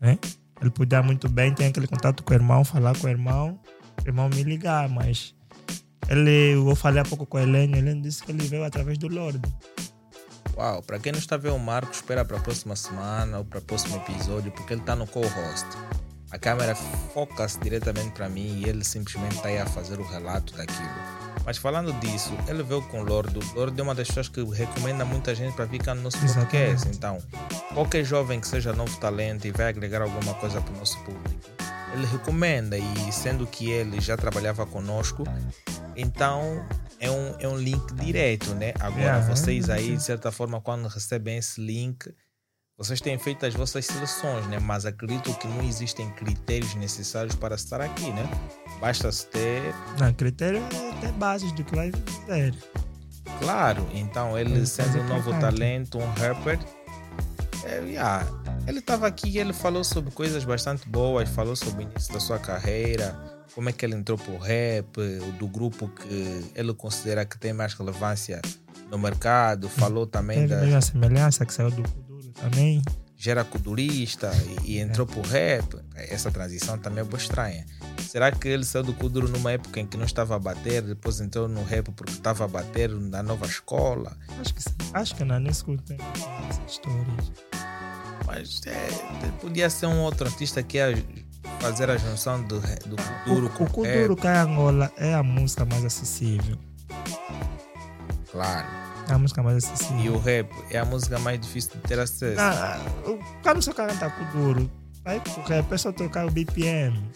Né? 0.00 0.16
Ele 0.60 0.70
podia 0.70 1.02
muito 1.02 1.28
bem 1.28 1.52
ter 1.52 1.64
aquele 1.64 1.88
contato 1.88 2.22
com 2.22 2.32
o 2.32 2.36
irmão, 2.36 2.64
falar 2.64 2.96
com 2.96 3.08
o 3.08 3.10
irmão, 3.10 3.58
o 4.04 4.08
irmão 4.08 4.28
me 4.28 4.44
ligar, 4.44 4.88
mas 4.88 5.34
ele, 6.08 6.54
eu 6.54 6.74
falei 6.74 7.02
há 7.02 7.04
pouco 7.04 7.26
com 7.26 7.36
a 7.36 7.42
Helene, 7.42 7.74
a 7.74 7.78
Helene 7.78 8.02
disse 8.02 8.22
que 8.22 8.32
ele 8.32 8.46
veio 8.46 8.64
através 8.64 8.98
do 8.98 9.08
Lorde. 9.08 9.40
Uau, 10.56 10.82
para 10.82 10.98
quem 10.98 11.12
não 11.12 11.18
está 11.18 11.36
ver 11.36 11.50
o 11.50 11.58
Marco, 11.58 11.92
espera 11.92 12.24
para 12.24 12.36
a 12.36 12.40
próxima 12.40 12.76
semana 12.76 13.38
ou 13.38 13.44
para 13.44 13.60
o 13.60 13.62
próximo 13.62 13.96
episódio, 13.96 14.50
porque 14.52 14.74
ele 14.74 14.80
está 14.80 14.94
no 14.94 15.06
co-host. 15.06 15.66
A 16.30 16.38
câmera 16.38 16.74
foca-se 16.74 17.58
diretamente 17.58 18.10
para 18.10 18.28
mim 18.28 18.60
e 18.60 18.68
ele 18.68 18.84
simplesmente 18.84 19.36
está 19.36 19.48
aí 19.48 19.58
a 19.58 19.66
fazer 19.66 19.98
o 19.98 20.04
relato 20.04 20.54
daquilo. 20.56 20.88
Mas 21.44 21.56
falando 21.56 21.92
disso, 22.00 22.32
ele 22.46 22.62
veio 22.62 22.82
com 22.82 23.00
o 23.00 23.04
Lorde. 23.04 23.38
O 23.38 23.54
Lorde 23.58 23.80
é 23.80 23.82
uma 23.82 23.94
das 23.94 24.06
pessoas 24.08 24.28
que 24.28 24.44
recomenda 24.44 25.04
muita 25.04 25.34
gente 25.34 25.54
para 25.54 25.64
vir 25.64 25.82
cá 25.82 25.94
no 25.94 26.02
nosso 26.02 26.18
podcast. 26.18 26.38
Exatamente. 26.48 26.96
Então, 26.96 27.18
qualquer 27.74 28.04
jovem 28.04 28.38
que 28.38 28.46
seja 28.46 28.72
novo 28.72 28.96
talento 28.98 29.46
e 29.46 29.50
vai 29.50 29.68
agregar 29.68 30.02
alguma 30.02 30.34
coisa 30.34 30.60
para 30.60 30.72
o 30.72 30.76
nosso 30.76 30.98
público, 30.98 31.50
ele 31.92 32.06
recomenda. 32.06 32.78
E 32.78 33.12
sendo 33.12 33.46
que 33.46 33.70
ele 33.70 34.00
já 34.00 34.16
trabalhava 34.16 34.64
conosco, 34.66 35.24
Então 35.96 36.64
é 36.98 37.10
um, 37.10 37.34
é 37.38 37.48
um 37.48 37.56
link 37.58 37.94
direto, 37.94 38.54
né? 38.54 38.72
Agora 38.80 39.00
Yeah, 39.02 39.26
vocês 39.34 39.68
aí, 39.70 39.96
de 39.96 40.02
certa 40.02 40.30
forma, 40.32 40.60
quando 40.60 40.86
recebem 40.88 41.36
esse 41.38 41.60
link, 41.60 42.12
vocês 42.76 43.00
têm 43.00 43.18
feito 43.18 43.44
as 43.44 43.54
vossas 43.54 43.84
seleções, 43.86 44.46
né? 44.46 44.58
Mas 44.58 44.86
acredito 44.86 45.32
que 45.38 45.46
não 45.48 45.62
existem 45.62 46.10
critérios 46.12 46.74
necessários 46.74 47.34
para 47.34 47.54
estar 47.54 47.80
aqui, 47.80 48.10
né? 48.12 48.28
Basta-se 48.80 49.26
ter, 49.26 49.74
Não, 49.98 50.12
critério 50.14 50.58
é 50.72 51.00
ter 51.00 51.12
bases 51.12 51.52
do 51.52 51.62
que 51.64 51.74
vai 51.76 51.90
fazer. 51.92 52.54
claro. 53.38 53.86
Então, 53.92 54.38
ele 54.38 54.60
Hum, 54.60 54.66
sendo 54.66 54.98
um 54.98 55.04
é 55.04 55.08
novo 55.08 55.30
talento, 55.40 55.98
um 55.98 56.06
rapper, 56.14 56.58
é, 57.64 57.78
yeah, 57.80 58.26
ele 58.66 58.78
estava 58.78 59.06
aqui 59.06 59.28
e 59.28 59.38
ele 59.38 59.52
falou 59.52 59.82
sobre 59.82 60.10
coisas 60.12 60.44
bastante 60.44 60.88
boas, 60.88 61.28
falou 61.28 61.56
sobre 61.56 61.84
o 61.84 61.90
início 61.90 62.12
da 62.12 62.20
sua 62.20 62.38
carreira, 62.38 63.18
como 63.54 63.68
é 63.68 63.72
que 63.72 63.84
ele 63.84 63.94
entrou 63.94 64.16
pro 64.16 64.38
rap, 64.38 64.96
do 65.38 65.48
grupo 65.48 65.88
que 65.88 66.50
ele 66.54 66.72
considera 66.74 67.24
que 67.24 67.38
tem 67.38 67.52
mais 67.52 67.74
relevância 67.74 68.40
no 68.90 68.98
mercado, 68.98 69.68
falou 69.68 70.06
também 70.06 70.46
da 70.46 70.76
a 70.76 70.80
semelhança 70.80 71.44
que 71.46 71.52
saiu 71.52 71.70
do 71.70 71.82
Kuduro 71.82 72.28
também. 72.32 72.82
gera 73.16 73.44
kudurista 73.44 74.30
e, 74.64 74.72
e 74.76 74.78
entrou 74.78 75.06
pro 75.06 75.20
rap. 75.22 75.76
Essa 75.94 76.30
transição 76.30 76.78
também 76.78 77.02
é 77.02 77.04
boa 77.04 77.20
estranha. 77.20 77.66
Será 77.98 78.32
que 78.32 78.48
ele 78.48 78.64
saiu 78.64 78.84
do 78.84 78.94
Kuduro 78.94 79.28
numa 79.28 79.52
época 79.52 79.78
em 79.78 79.86
que 79.86 79.96
não 79.96 80.04
estava 80.04 80.34
a 80.34 80.38
bater, 80.38 80.82
depois 80.82 81.20
entrou 81.20 81.46
no 81.46 81.62
rap 81.62 81.90
porque 81.92 82.12
estava 82.12 82.44
a 82.44 82.48
bater 82.48 82.90
na 82.90 83.22
nova 83.22 83.46
escola? 83.46 84.16
Acho 84.40 84.54
que 84.54 84.62
sim. 84.62 84.74
Acho 84.92 85.14
que 85.14 85.24
não, 85.24 85.38
nem 85.38 85.52
escutei 85.52 85.98
essas 86.48 86.72
histórias. 86.72 87.32
Mas 88.26 88.60
é, 88.66 88.88
podia 89.40 89.68
ser 89.70 89.86
um 89.86 90.00
outro 90.02 90.26
artista 90.28 90.62
que 90.62 90.76
ia 90.78 90.92
fazer 91.60 91.90
a 91.90 91.96
junção 91.96 92.42
do, 92.42 92.60
do 92.86 92.96
Kuduro 93.24 93.46
o, 93.46 93.50
com 93.50 93.64
o 93.64 93.70
Kuduro 93.70 94.16
Kai 94.16 94.36
Angola 94.38 94.92
é 94.96 95.14
a 95.14 95.22
música 95.22 95.64
mais 95.64 95.84
acessível. 95.84 96.56
claro. 98.30 98.66
É 99.08 99.12
a 99.14 99.18
música 99.18 99.42
mais 99.42 99.56
acessível. 99.64 100.04
E 100.04 100.08
o 100.10 100.18
rap 100.18 100.48
é 100.70 100.78
a 100.78 100.84
música 100.84 101.18
mais 101.18 101.40
difícil 101.40 101.72
de 101.74 101.80
ter 101.80 101.98
acesso. 101.98 102.40
Ah, 102.40 102.78
o- 103.06 103.18
quando 103.42 103.60
você 103.62 103.72
canta 103.72 104.08
Kuduro, 104.10 104.70
aí 105.04 105.20
o 105.36 105.40
rap 105.48 105.72
é 105.72 105.76
só 105.78 105.90
trocar 105.92 106.26
o 106.26 106.30
BPM 106.30 107.10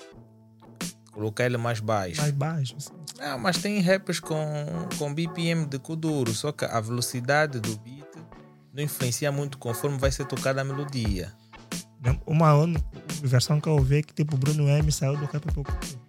Colocar 1.12 1.44
ele 1.44 1.56
mais 1.56 1.78
baixo. 1.78 2.20
mais 2.20 2.32
baixo. 2.32 2.74
assim. 2.76 2.90
Não, 3.20 3.38
mas 3.38 3.58
tem 3.58 3.80
rappers 3.80 4.18
com, 4.18 4.34
com 4.98 5.14
BPM 5.14 5.64
de 5.66 5.78
Kuduro, 5.78 6.34
só 6.34 6.50
que 6.50 6.64
a 6.64 6.80
velocidade 6.80 7.60
do 7.60 7.76
beat 7.78 8.04
não 8.74 8.82
influencia 8.82 9.30
muito 9.30 9.56
conforme 9.56 9.96
vai 9.98 10.10
ser 10.10 10.26
tocada 10.26 10.60
a 10.60 10.64
melodia. 10.64 11.32
Uma 12.26 12.52
versão 13.22 13.60
que 13.60 13.68
eu 13.68 13.74
ouvi 13.74 13.98
é 13.98 14.02
que 14.02 14.12
tipo 14.12 14.36
Bruno 14.36 14.68
M 14.68 14.90
saiu 14.92 15.16
do 15.16 15.24
rap 15.26 15.44
Kuduro. 15.54 16.04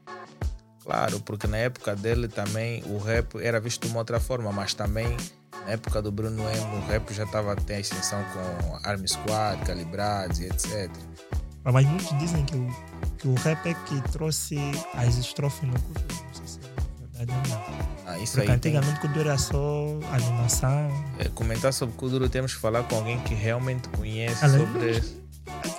Claro, 0.83 1.19
porque 1.21 1.47
na 1.47 1.57
época 1.57 1.95
dele 1.95 2.27
também 2.27 2.83
o 2.85 2.97
rap 2.97 3.39
era 3.39 3.59
visto 3.59 3.85
de 3.85 3.91
uma 3.91 3.99
outra 3.99 4.19
forma, 4.19 4.51
mas 4.51 4.73
também 4.73 5.15
na 5.65 5.71
época 5.71 6.01
do 6.01 6.11
Bruno 6.11 6.43
M 6.43 6.77
o 6.77 6.87
rap 6.87 7.13
já 7.13 7.23
estava 7.23 7.53
a 7.53 7.55
ter 7.55 7.75
ascensão 7.75 8.23
com 8.33 8.87
Army 8.87 9.07
Squad, 9.07 9.63
Calibrados 9.65 10.39
e 10.39 10.45
etc. 10.45 10.91
Mas 11.63 11.85
muitos 11.85 12.17
dizem 12.19 12.45
que 12.45 12.55
o, 12.55 12.67
que 13.17 13.27
o 13.27 13.33
rap 13.35 13.65
é 13.67 13.73
que 13.73 14.01
trouxe 14.11 14.57
as 14.93 15.17
estrofes 15.17 15.67
no 15.67 15.79
Kuduro. 15.79 16.24
É 17.17 17.25
verdade. 17.25 17.63
Ah, 18.05 18.19
isso 18.19 18.33
Porque 18.33 18.51
aí 18.51 18.59
tem, 18.59 18.75
antigamente 18.75 18.99
Kuduro 18.99 19.29
era 19.29 19.37
só 19.37 19.99
animação. 20.11 20.91
é, 21.17 21.29
comentar 21.29 21.73
sobre 21.73 21.95
Kuduro 21.95 22.29
temos 22.29 22.53
que 22.53 22.59
falar 22.59 22.83
com 22.83 22.95
alguém 22.95 23.19
que 23.21 23.33
realmente 23.33 23.87
conhece 23.89 24.43
Além 24.43 24.59
sobre 24.59 25.01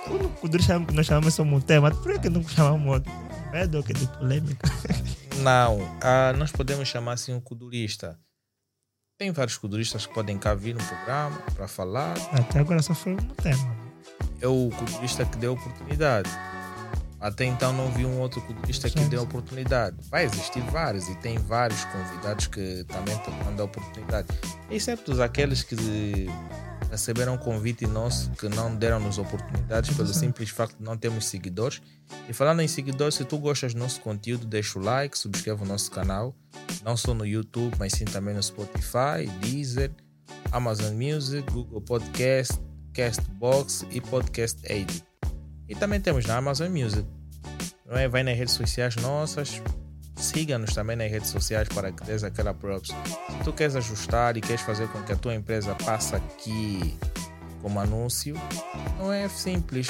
O 0.09 0.29
Kuduro 0.29 0.63
chama, 0.63 0.87
nós 0.91 1.05
chamamos 1.05 1.33
só 1.33 1.43
um 1.43 1.59
tema. 1.59 1.91
Por 1.91 2.19
que 2.19 2.29
não 2.29 2.43
chamamos? 2.47 3.01
Medo 3.51 3.83
que 3.83 3.93
de 3.93 4.07
polêmica. 4.07 4.67
Não, 5.37 5.79
ah, 6.01 6.33
nós 6.35 6.51
podemos 6.51 6.87
chamar 6.87 7.13
assim 7.13 7.33
um 7.33 7.39
kudurista. 7.39 8.19
Tem 9.19 9.31
vários 9.31 9.57
kuduristas 9.57 10.05
que 10.05 10.13
podem 10.13 10.37
cá 10.37 10.53
vir 10.53 10.75
no 10.75 10.83
programa 10.83 11.37
para 11.55 11.67
falar. 11.67 12.15
Até 12.31 12.59
agora 12.59 12.81
só 12.81 12.93
foi 12.93 13.13
um 13.13 13.17
tema. 13.17 13.75
É 14.41 14.47
o 14.47 14.69
kudurista 14.77 15.25
que 15.25 15.37
deu 15.37 15.53
oportunidade. 15.53 16.29
Até 17.19 17.45
então 17.45 17.73
não 17.73 17.91
vi 17.91 18.05
um 18.05 18.19
outro 18.19 18.41
kudurista 18.41 18.89
que 18.89 18.99
sim. 18.99 19.17
oportunidade. 19.17 19.97
Vai 20.09 20.25
existir 20.25 20.61
vários 20.71 21.07
e 21.09 21.15
tem 21.15 21.37
vários 21.37 21.83
convidados 21.85 22.47
que 22.47 22.83
também 22.87 23.15
estão 23.15 23.33
dando 23.43 23.63
oportunidade. 23.63 24.27
Exceto 24.69 25.21
aqueles 25.21 25.63
que 25.63 25.75
receberam 26.89 27.37
convite 27.37 27.85
nosso 27.85 28.31
que 28.31 28.47
não 28.47 28.75
deram-nos 28.75 29.17
oportunidades 29.17 29.95
pelo 29.95 30.07
Sim. 30.07 30.19
simples 30.19 30.49
facto 30.49 30.77
de 30.77 30.83
não 30.83 30.97
termos 30.97 31.25
seguidores. 31.25 31.81
E 32.29 32.33
falando 32.33 32.61
em 32.61 32.67
seguidores, 32.67 33.15
se 33.15 33.25
tu 33.25 33.37
gostas 33.37 33.73
do 33.73 33.79
nosso 33.79 33.99
conteúdo, 34.01 34.45
deixa 34.45 34.79
o 34.79 34.81
like, 34.81 35.17
subscreve 35.17 35.63
o 35.63 35.65
nosso 35.65 35.91
canal, 35.91 36.35
não 36.83 36.95
só 36.95 37.13
no 37.13 37.25
YouTube, 37.25 37.75
mas 37.77 37.93
sim 37.93 38.05
também 38.05 38.33
no 38.33 38.41
Spotify, 38.41 39.27
Deezer, 39.41 39.91
Amazon 40.51 40.93
Music, 40.93 41.41
Google 41.51 41.81
Podcast, 41.81 42.53
Castbox 42.93 43.85
e 43.91 43.99
Podcast 43.99 44.59
Edit. 44.71 45.16
E 45.67 45.75
também 45.75 45.99
temos 45.99 46.25
na 46.25 46.37
Amazon 46.37 46.69
Music. 46.69 47.05
Não 47.85 47.97
é? 47.97 48.07
Vai 48.07 48.23
nas 48.23 48.37
redes 48.37 48.53
sociais 48.53 48.95
nossas, 48.97 49.61
siga-nos 50.15 50.73
também 50.73 50.95
nas 50.95 51.09
redes 51.09 51.29
sociais 51.29 51.67
para 51.69 51.91
que 51.91 52.03
dês 52.03 52.23
aquela 52.23 52.53
props. 52.53 52.89
Se 52.89 53.43
tu 53.43 53.53
queres 53.53 53.75
ajustar 53.75 54.35
e 54.37 54.41
queres 54.41 54.61
fazer 54.61 54.87
com 54.89 55.01
que 55.03 55.13
a 55.13 55.15
tua 55.15 55.35
empresa 55.35 55.75
passe 55.75 56.15
aqui 56.15 56.97
como 57.61 57.79
anúncio, 57.79 58.35
não 58.97 59.11
é 59.11 59.27
simples. 59.29 59.87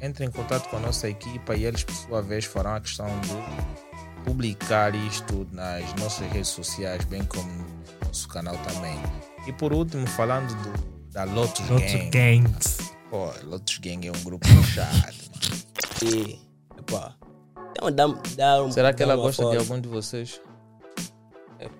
Entre 0.00 0.24
em 0.24 0.30
contato 0.30 0.68
com 0.68 0.76
a 0.76 0.80
nossa 0.80 1.08
equipa 1.08 1.54
e 1.54 1.64
eles, 1.64 1.82
por 1.82 1.94
sua 1.94 2.20
vez, 2.20 2.44
farão 2.44 2.74
a 2.74 2.80
questão 2.80 3.06
de 3.20 4.24
publicar 4.24 4.94
isto 4.94 5.46
nas 5.52 5.94
nossas 5.94 6.30
redes 6.30 6.48
sociais, 6.48 7.04
bem 7.04 7.24
como 7.24 7.50
no 7.50 7.66
nosso 8.06 8.28
canal 8.28 8.56
também. 8.58 8.98
E 9.46 9.52
por 9.52 9.72
último, 9.72 10.06
falando 10.06 10.52
do, 10.62 11.10
da 11.10 11.24
Lotus 11.24 11.66
Gang. 11.68 12.10
gangs. 12.10 12.93
Pô, 13.14 13.30
Lotus 13.44 13.78
Gang 13.78 14.08
é 14.08 14.10
um 14.10 14.24
grupo 14.24 14.44
fechado. 14.44 15.14
E, 16.02 16.36
epá, 16.76 17.14
então 17.70 17.92
dá, 17.92 18.06
dá 18.36 18.64
um, 18.64 18.72
Será 18.72 18.92
que 18.92 19.04
dá 19.06 19.12
ela 19.12 19.22
gosta 19.22 19.48
de 19.50 19.56
algum 19.56 19.80
de 19.80 19.86
vocês? 19.88 20.40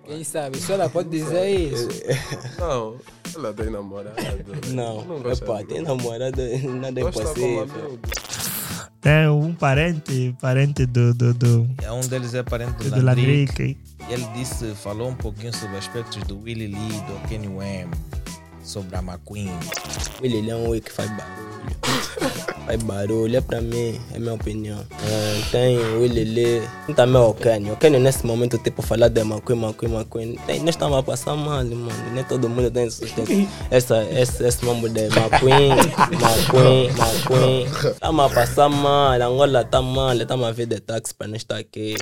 Quem 0.04 0.22
sabe? 0.22 0.58
Só 0.60 0.74
ela 0.74 0.88
pode 0.88 1.08
dizer 1.08 1.72
isso. 1.72 1.88
Não, 2.56 2.98
ela 3.34 3.52
tem 3.52 3.68
namorado. 3.68 4.14
Não, 4.72 5.02
gosta 5.20 5.44
epá, 5.44 5.58
de- 5.62 5.64
tem 5.64 5.82
namorada, 5.82 6.40
nada 6.80 7.00
é 7.00 7.02
impossível. 7.02 7.98
Tem 9.00 9.28
um 9.28 9.52
parente, 9.56 10.36
parente 10.40 10.86
do, 10.86 11.12
do, 11.14 11.34
do, 11.34 11.68
É, 11.82 11.90
Um 11.90 12.00
deles 12.02 12.32
é 12.34 12.44
parente 12.44 12.74
do, 12.74 12.90
do 12.92 13.04
Landrick. 13.04 13.50
Landrick. 13.60 13.78
E 14.08 14.12
ele 14.12 14.24
disse, 14.36 14.72
falou 14.76 15.08
um 15.08 15.16
pouquinho 15.16 15.52
sobre 15.52 15.78
aspectos 15.78 16.22
do 16.28 16.38
Willie 16.40 16.68
Lee, 16.68 17.00
do 17.00 17.28
Kenny 17.28 17.48
Wham, 17.48 17.90
sobre 18.64 18.96
a 18.96 19.00
McQueen. 19.00 19.50
Ele 20.22 20.50
é 20.50 20.56
um 20.56 20.78
que 20.80 20.90
faz 20.90 21.10
barulho. 21.10 21.44
faz 22.66 22.82
barulho, 22.82 23.36
é 23.36 23.40
pra 23.40 23.60
mim, 23.60 24.00
é 24.12 24.18
minha 24.18 24.34
opinião. 24.34 24.84
Ah, 24.92 25.48
tem 25.50 25.78
o 25.78 26.00
Willy 26.00 26.24
Lee, 26.24 26.62
tem 26.86 26.94
também 26.94 27.20
o 27.20 27.34
Kenny. 27.34 27.70
O 27.70 27.76
Kenny 27.76 27.98
nesse 27.98 28.26
momento, 28.26 28.58
tipo, 28.58 28.82
falar 28.82 29.08
de 29.08 29.20
McQueen, 29.20 29.62
McQueen, 29.62 29.92
McQueen. 29.94 30.36
Tem, 30.46 30.60
nós 30.60 30.70
estamos 30.70 30.98
a 30.98 31.02
passar 31.02 31.36
mal, 31.36 31.64
mano. 31.64 31.88
Nem 32.12 32.24
todo 32.24 32.48
mundo 32.48 32.70
tem 32.70 32.86
esse, 32.86 33.04
essa, 33.70 34.02
esse, 34.04 34.44
esse 34.44 34.64
mambo 34.64 34.88
de 34.88 35.02
McQueen, 35.06 35.70
McQueen, 36.10 36.88
McQueen. 36.88 37.64
Estamos 37.92 38.24
a 38.24 38.34
passar 38.34 38.68
mal, 38.68 39.20
Angola 39.20 39.64
tá 39.64 39.82
mal, 39.82 40.14
estamos 40.14 40.46
a 40.46 40.52
ver 40.52 40.66
de 40.66 40.80
táxi 40.80 41.14
para 41.14 41.28
nós 41.28 41.38
estar 41.38 41.58
aqui. 41.58 41.96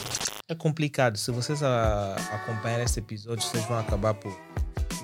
É 0.49 0.55
complicado. 0.55 1.17
Se 1.17 1.31
vocês 1.31 1.63
a, 1.63 2.15
acompanharem 2.33 2.85
esse 2.85 3.01
episódio, 3.01 3.43
vocês 3.43 3.65
vão 3.65 3.79
acabar 3.79 4.15
por 4.15 4.33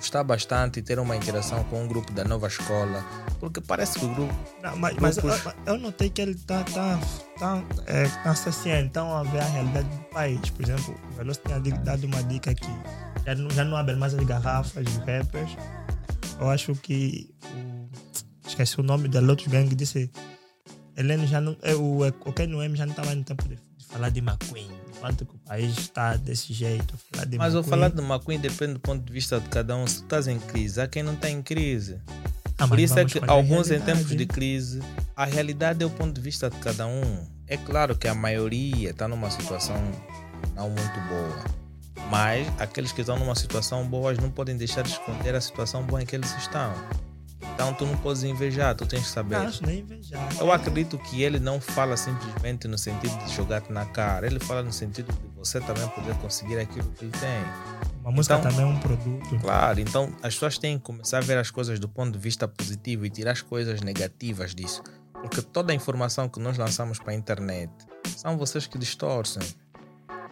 gostar 0.08 0.24
bastante 0.24 0.78
e 0.80 0.82
ter 0.82 0.98
uma 0.98 1.14
interação 1.14 1.62
com 1.64 1.84
um 1.84 1.86
grupo 1.86 2.10
da 2.12 2.24
nova 2.24 2.46
escola. 2.46 3.04
Porque 3.38 3.60
parece 3.60 3.98
que 3.98 4.06
o 4.06 4.14
grupo. 4.14 4.34
Não, 4.62 4.74
mas 4.78 4.96
mas 4.96 5.16
eu, 5.18 5.22
Grupos. 5.24 5.52
eu 5.66 5.76
notei 5.78 6.08
que 6.08 6.22
ele 6.22 6.34
tá, 6.34 6.64
tá, 6.64 6.98
tá, 7.38 7.62
é, 7.86 8.08
tá 8.08 8.30
associando 8.30 8.86
então 8.86 9.14
a 9.14 9.22
ver 9.22 9.40
a 9.40 9.44
realidade 9.44 9.86
do 9.86 10.04
país. 10.06 10.48
Por 10.50 10.62
exemplo, 10.64 10.94
o 11.12 11.14
Veloso 11.14 11.40
tinha 11.44 11.60
di- 11.60 11.72
dado 11.72 12.04
uma 12.06 12.22
dica 12.22 12.54
que 12.54 12.66
já 13.26 13.34
não, 13.34 13.50
já 13.50 13.64
não 13.64 13.76
abre 13.76 13.96
mais 13.96 14.14
as 14.14 14.24
garrafas 14.24 14.82
de 14.86 14.98
rappers. 15.00 15.54
Eu 16.40 16.48
acho 16.48 16.72
que 16.76 17.28
o, 17.44 18.48
esqueci 18.48 18.80
o 18.80 18.82
nome 18.82 19.08
da 19.08 19.20
Lotus 19.20 19.46
Gang 19.48 19.72
disse 19.74 20.10
Heleno 20.96 21.26
já 21.26 21.40
não, 21.40 21.54
é, 21.62 21.74
o, 21.74 22.00
o 22.06 22.32
Ken 22.32 22.48
já 22.74 22.86
não 22.86 22.92
estava 22.92 23.14
no 23.14 23.24
tempo 23.24 23.46
de, 23.46 23.56
de 23.56 23.86
falar 23.86 24.08
de 24.08 24.20
McQueen. 24.20 24.70
Enquanto 24.98 25.24
que 25.24 25.34
o 25.34 25.38
país 25.38 25.78
está 25.78 26.16
desse 26.16 26.52
jeito, 26.52 26.94
falar 27.12 27.24
de 27.26 27.38
Mas 27.38 27.54
McQueen. 27.54 27.70
falar 27.70 27.88
de 27.90 28.02
McQueen 28.02 28.40
depende 28.40 28.74
do 28.74 28.80
ponto 28.80 29.04
de 29.04 29.12
vista 29.12 29.40
de 29.40 29.48
cada 29.48 29.76
um. 29.76 29.86
Se 29.86 29.98
tu 29.98 30.02
estás 30.04 30.26
em 30.28 30.38
crise, 30.38 30.80
há 30.80 30.86
quem 30.88 31.02
não 31.02 31.14
está 31.14 31.30
em 31.30 31.40
crise. 31.40 32.00
Ah, 32.58 32.66
Por 32.66 32.78
isso 32.80 32.98
é 32.98 33.04
que 33.04 33.20
alguns 33.28 33.70
em 33.70 33.80
tempos 33.80 34.08
de 34.08 34.26
crise, 34.26 34.82
a 35.14 35.24
realidade 35.24 35.82
é 35.82 35.86
o 35.86 35.90
ponto 35.90 36.12
de 36.12 36.20
vista 36.20 36.50
de 36.50 36.56
cada 36.58 36.86
um. 36.88 37.24
É 37.46 37.56
claro 37.56 37.96
que 37.96 38.08
a 38.08 38.14
maioria 38.14 38.90
está 38.90 39.06
numa 39.06 39.30
situação 39.30 39.76
não 40.56 40.68
muito 40.68 41.00
boa. 41.08 41.44
Mas 42.10 42.48
aqueles 42.58 42.90
que 42.90 43.02
estão 43.02 43.16
numa 43.18 43.34
situação 43.36 43.86
boa 43.86 44.12
não 44.14 44.30
podem 44.30 44.56
deixar 44.56 44.82
de 44.82 44.90
esconder 44.90 45.34
a 45.34 45.40
situação 45.40 45.82
boa 45.84 46.02
em 46.02 46.06
que 46.06 46.16
eles 46.16 46.36
estão. 46.36 46.72
Então 47.58 47.74
tu 47.74 47.84
não 47.84 47.96
podes 47.96 48.22
invejar, 48.22 48.72
tu 48.76 48.86
tens 48.86 49.02
que 49.02 49.08
saber. 49.08 49.36
Não, 49.36 49.72
invejar. 49.72 50.28
Eu 50.38 50.52
acredito 50.52 50.96
que 50.96 51.24
ele 51.24 51.40
não 51.40 51.60
fala 51.60 51.96
simplesmente 51.96 52.68
no 52.68 52.78
sentido 52.78 53.18
de 53.24 53.34
jogar-te 53.34 53.72
na 53.72 53.84
cara. 53.84 54.28
Ele 54.28 54.38
fala 54.38 54.62
no 54.62 54.72
sentido 54.72 55.12
de 55.12 55.28
você 55.36 55.60
também 55.60 55.88
poder 55.88 56.14
conseguir 56.18 56.56
aquilo 56.60 56.88
que 56.92 57.06
ele 57.06 57.10
tem. 57.18 57.42
Uma 58.02 58.12
música 58.12 58.36
Então- 58.36 58.48
também 58.52 58.64
é 58.64 58.68
um 58.72 58.78
produto. 58.78 59.36
Claro, 59.40 59.80
então 59.80 60.12
as 60.22 60.34
pessoas 60.34 60.56
têm 60.56 60.78
que 60.78 60.84
começar 60.84 61.18
a 61.18 61.20
ver 61.20 61.36
as 61.36 61.50
coisas 61.50 61.80
do 61.80 61.88
ponto 61.88 62.12
de 62.12 62.18
vista 62.20 62.46
positivo 62.46 63.04
e 63.04 63.10
tirar 63.10 63.32
as 63.32 63.42
coisas 63.42 63.80
negativas 63.80 64.54
disso. 64.54 64.80
Porque 65.14 65.42
toda 65.42 65.72
a 65.72 65.74
informação 65.74 66.28
que 66.28 66.38
nós 66.38 66.56
lançamos 66.56 67.00
para 67.00 67.10
a 67.12 67.16
internet 67.16 67.72
são 68.16 68.38
vocês 68.38 68.68
que 68.68 68.78
distorcem. 68.78 69.42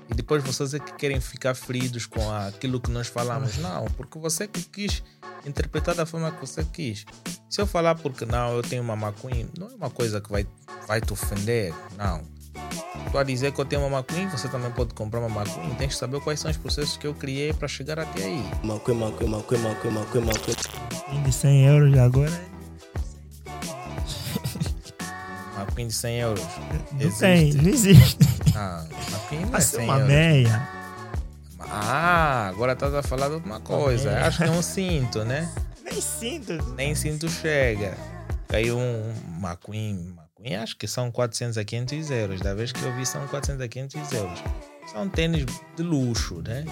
E 0.08 0.14
depois 0.14 0.42
vocês 0.42 0.72
é 0.75 0.78
que 0.78 0.92
querem 0.94 1.20
ficar 1.20 1.54
feridos 1.54 2.06
com 2.06 2.30
aquilo 2.30 2.80
que 2.80 2.90
nós 2.90 3.08
falamos. 3.08 3.56
Não, 3.58 3.86
porque 3.96 4.18
você 4.18 4.46
que 4.46 4.62
quis 4.62 5.02
interpretar 5.44 5.94
da 5.94 6.06
forma 6.06 6.30
que 6.30 6.40
você 6.40 6.64
quis. 6.64 7.04
Se 7.48 7.60
eu 7.60 7.66
falar 7.66 7.94
porque 7.96 8.25
não, 8.25 8.54
eu 8.54 8.62
tenho 8.62 8.82
uma 8.82 8.94
McQueen, 8.94 9.48
não 9.58 9.68
é 9.68 9.75
uma 9.75 9.90
coisa 9.90 10.20
que 10.20 10.30
vai, 10.30 10.46
vai 10.86 11.00
te 11.00 11.12
ofender. 11.12 11.75
Não. 11.96 12.22
Estou 13.06 13.20
a 13.20 13.25
dizer 13.25 13.52
que 13.52 13.60
eu 13.60 13.64
tenho 13.64 13.84
uma 13.84 13.98
McQueen, 13.98 14.28
você 14.28 14.48
também 14.48 14.70
pode 14.70 14.94
comprar 14.94 15.20
uma 15.20 15.40
McQueen. 15.42 15.75
Tem 15.75 15.88
que 15.88 15.94
saber 15.94 16.20
quais 16.20 16.40
são 16.40 16.50
os 16.50 16.56
processos 16.56 16.96
que 16.96 17.06
eu 17.06 17.14
criei 17.14 17.52
para 17.52 17.66
chegar 17.68 17.98
até 17.98 18.25
aí. 18.25 18.44
Macu, 18.62 18.94
macu, 18.94 19.26
macu, 19.28 19.58
macu, 19.58 20.20
macu. 20.20 20.52
Fim 21.10 21.22
de 21.22 21.32
100 21.32 21.66
euros 21.66 21.98
agora. 21.98 22.56
McQueen 25.56 25.88
de 25.88 25.94
100 25.94 26.18
euros. 26.20 26.44
Não 26.92 27.10
tem, 27.10 27.48
Existe. 27.48 27.62
não 27.62 27.70
existe. 27.70 28.36
Ah, 28.58 28.84
é 29.32 29.44
Vai 29.46 29.60
ser 29.60 29.76
100 29.76 29.84
uma 29.84 29.94
euros. 29.94 30.08
meia. 30.08 30.68
Ah, 31.60 32.46
agora 32.48 32.72
estás 32.72 32.94
a 32.94 33.02
falar 33.02 33.28
de 33.28 33.34
outra 33.34 33.60
coisa. 33.60 34.10
meia. 34.12 34.26
Acho 34.26 34.38
que 34.38 34.44
é 34.44 34.50
um 34.50 34.62
cinto, 34.62 35.25
né? 35.25 35.50
Nem 35.84 36.00
sinto. 36.00 36.52
Nem 36.75 36.94
cinto 36.94 37.28
chega. 37.28 37.96
Caiu 38.48 38.78
um 38.78 39.12
McQueen. 39.40 40.14
McQueen 40.16 40.56
acho 40.56 40.76
que 40.76 40.86
são 40.86 41.10
400 41.10 41.58
a 41.58 41.64
500 41.64 42.10
euros. 42.10 42.40
Da 42.40 42.54
vez 42.54 42.72
que 42.72 42.82
eu 42.82 42.94
vi 42.94 43.04
são 43.04 43.26
400 43.28 43.62
a 43.64 43.68
500 43.68 44.12
euros. 44.12 44.42
São 44.92 45.08
tênis 45.08 45.44
de 45.76 45.82
luxo, 45.82 46.40
né? 46.42 46.64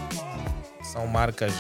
São 0.83 1.07
marcas 1.07 1.53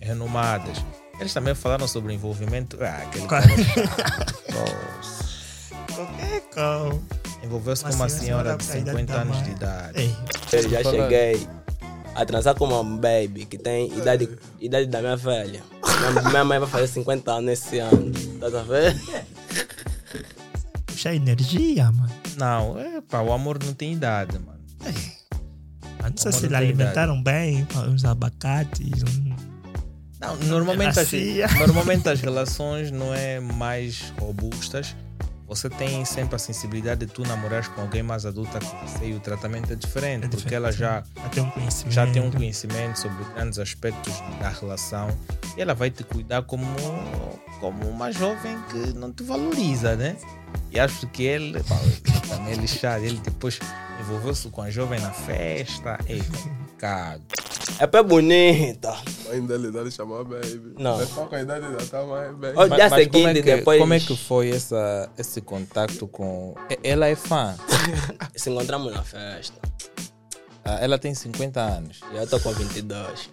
renomadas. 0.00 0.84
Eles 1.18 1.32
também 1.32 1.54
falaram 1.54 1.88
sobre 1.88 2.12
envolvimento. 2.12 2.78
Ah, 2.82 3.02
aquele 3.04 3.26
Qual-. 3.26 3.40
Nossa. 4.52 5.74
Qualquer 5.94 6.40
coisa. 6.52 7.21
Envolveu-se 7.42 7.84
com 7.84 7.90
Uma 7.90 8.08
senhora 8.08 8.56
senhora 8.56 8.56
de 8.56 8.66
com 8.66 8.72
a 8.72 8.76
idade 8.76 8.98
50 8.98 9.12
da 9.12 9.20
anos 9.20 9.42
de 9.42 9.50
idade. 9.50 10.00
Ei, 10.00 10.16
Eu 10.52 10.70
já 10.70 10.82
cheguei 10.84 11.48
a 12.14 12.24
transar 12.26 12.54
com 12.54 12.66
uma 12.66 12.84
baby 12.84 13.46
que 13.46 13.58
tem 13.58 13.92
idade, 13.96 14.28
idade 14.60 14.86
da 14.86 15.00
minha 15.00 15.16
velha. 15.16 15.62
Minha, 16.10 16.28
minha 16.28 16.44
mãe 16.44 16.58
vai 16.58 16.68
fazer 16.68 16.86
50 16.88 17.32
anos 17.32 17.52
esse 17.52 17.78
ano. 17.78 18.12
Tá 18.38 18.46
a 18.46 18.62
ver? 18.62 18.96
puxa 20.86 21.14
energia, 21.14 21.90
mano. 21.90 22.12
Não, 22.36 22.78
é 22.78 23.00
pá, 23.00 23.20
o 23.20 23.32
amor 23.32 23.58
não 23.62 23.74
tem 23.74 23.92
idade, 23.92 24.38
mano. 24.38 24.60
Não 26.00 26.16
sei 26.16 26.32
se 26.32 26.46
eles 26.46 26.56
alimentaram 26.56 27.22
bem, 27.22 27.66
uns 27.88 28.04
abacates, 28.04 29.02
um... 29.02 29.32
Não, 30.20 30.36
normalmente 30.36 30.98
as, 30.98 31.10
normalmente 31.66 32.08
as 32.08 32.20
relações 32.20 32.90
não 32.90 33.12
é 33.12 33.40
mais 33.40 34.12
robustas. 34.18 34.94
Você 35.46 35.68
tem 35.68 36.02
sempre 36.04 36.36
a 36.36 36.38
sensibilidade 36.38 37.04
de 37.04 37.12
tu 37.12 37.22
namorares 37.26 37.68
com 37.68 37.82
alguém 37.82 38.02
mais 38.02 38.24
adulta 38.24 38.58
que 38.58 38.74
você 38.86 39.08
e 39.10 39.14
o 39.14 39.20
tratamento 39.20 39.72
é 39.72 39.76
diferente, 39.76 40.24
É 40.24 40.28
porque 40.28 40.36
diferente, 40.48 40.54
ela 40.54 40.72
sim. 40.72 40.78
já, 40.78 41.02
já 41.22 41.28
tem 41.28 41.42
um 41.42 41.50
conhecimento. 41.50 41.92
já 41.94 42.06
tem 42.06 42.22
um 42.22 42.30
conhecimento 42.30 42.98
sobre 42.98 43.24
grandes 43.34 43.58
aspectos 43.58 44.14
da 44.40 44.48
relação 44.48 45.08
e 45.56 45.60
ela 45.60 45.74
vai 45.74 45.90
te 45.90 46.04
cuidar 46.04 46.42
como, 46.42 46.64
como 47.60 47.86
uma 47.88 48.10
jovem 48.10 48.56
que 48.70 48.94
não 48.98 49.12
te 49.12 49.22
valoriza, 49.24 49.94
né? 49.94 50.16
E 50.70 50.80
acho 50.80 51.06
que 51.08 51.22
ele, 51.24 51.62
pá, 51.64 51.76
também 52.28 52.52
é 52.54 52.56
lixado, 52.56 53.04
ele 53.04 53.18
depois 53.18 53.58
envolveu-se 54.00 54.48
com 54.48 54.62
a 54.62 54.70
jovem 54.70 54.98
na 55.00 55.10
festa, 55.10 55.98
é 56.06 56.16
complicado. 56.82 57.22
É 57.78 57.86
pé 57.86 58.02
bonita. 58.02 58.90
A 58.90 59.28
mãe 59.28 59.46
dele 59.46 59.70
dá 59.70 59.82
de 59.82 59.90
chamar 59.90 60.24
baby. 60.24 60.74
Não. 60.78 60.98
Mas 60.98 61.08
só 61.08 61.26
com 61.26 61.34
a 61.34 61.42
idade 61.42 61.66
da 61.70 61.84
tua 61.84 62.06
mãe, 62.06 62.32
baby. 62.34 62.54
Olha, 62.56 62.74
dia 62.74 62.88
como 62.88 63.00
é, 63.00 63.04
seguinte, 63.04 63.34
que, 63.34 63.56
depois 63.56 63.80
como 63.80 63.94
é 63.94 64.00
que 64.00 64.16
foi 64.16 64.50
essa, 64.50 65.10
esse 65.16 65.40
contato 65.40 66.06
com. 66.08 66.54
Ela 66.82 67.06
é 67.06 67.14
fã. 67.14 67.54
se 68.34 68.50
encontramos 68.50 68.92
na 68.92 69.02
festa. 69.02 69.56
Ah, 70.64 70.78
Ela 70.80 70.98
tem 70.98 71.14
50 71.14 71.60
anos. 71.60 72.00
E 72.12 72.16
eu 72.16 72.26
tô 72.26 72.38
com 72.40 72.52
22. 72.52 73.30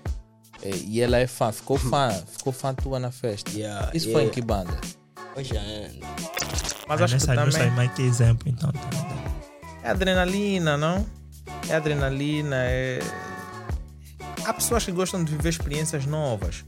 E 0.64 0.98
e 0.98 1.02
ela 1.02 1.18
é 1.18 1.28
fã. 1.28 1.52
Ficou 1.52 1.78
fã. 1.78 2.12
Ficou 2.38 2.54
fã 2.54 2.74
tua 2.74 3.00
na 3.00 3.12
festa. 3.12 3.52
Yeah, 3.52 3.92
Isso 3.94 4.08
yeah. 4.08 4.20
foi 4.20 4.30
em 4.30 4.34
que 4.34 4.42
banda? 4.42 4.80
Hoje 5.36 5.58
ainda. 5.58 6.08
Mas 6.88 7.02
Ah, 7.02 7.06
acho 7.06 7.18
que 7.18 7.26
também 7.26 7.72
mãe 7.72 7.90
que 7.90 8.02
exemplo, 8.02 8.50
então. 8.50 8.72
Tá. 8.72 8.80
É 9.84 9.90
adrenalina, 9.92 10.76
não? 10.76 11.06
É 11.70 11.76
adrenalina, 11.76 12.56
é. 12.66 13.00
Há 14.50 14.54
pessoas 14.54 14.84
que 14.84 14.92
gostam 14.92 15.24
de 15.24 15.32
viver 15.32 15.50
experiências 15.50 16.08
novas. 16.08 16.66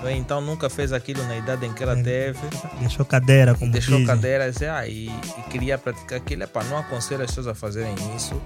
não 0.00 0.06
é? 0.06 0.12
Então 0.14 0.40
nunca 0.40 0.70
fez 0.70 0.92
aquilo 0.92 1.20
na 1.24 1.36
idade 1.36 1.66
em 1.66 1.72
que 1.74 1.82
ela 1.82 1.98
É. 1.98 2.02
teve. 2.02 2.38
Deixou 2.78 3.04
cadeira, 3.04 3.56
como 3.56 3.72
deixou 3.72 3.98
dizem. 3.98 4.06
cadeira 4.06 4.48
e, 4.48 4.64
ah, 4.66 4.86
e, 4.86 5.06
e 5.08 5.42
queria 5.50 5.76
praticar 5.76 6.18
aquilo. 6.18 6.44
Epá, 6.44 6.62
não 6.62 6.78
aconselho 6.78 7.22
as 7.24 7.30
pessoas 7.30 7.48
a 7.48 7.54
fazerem 7.56 7.92
isso. 8.16 8.40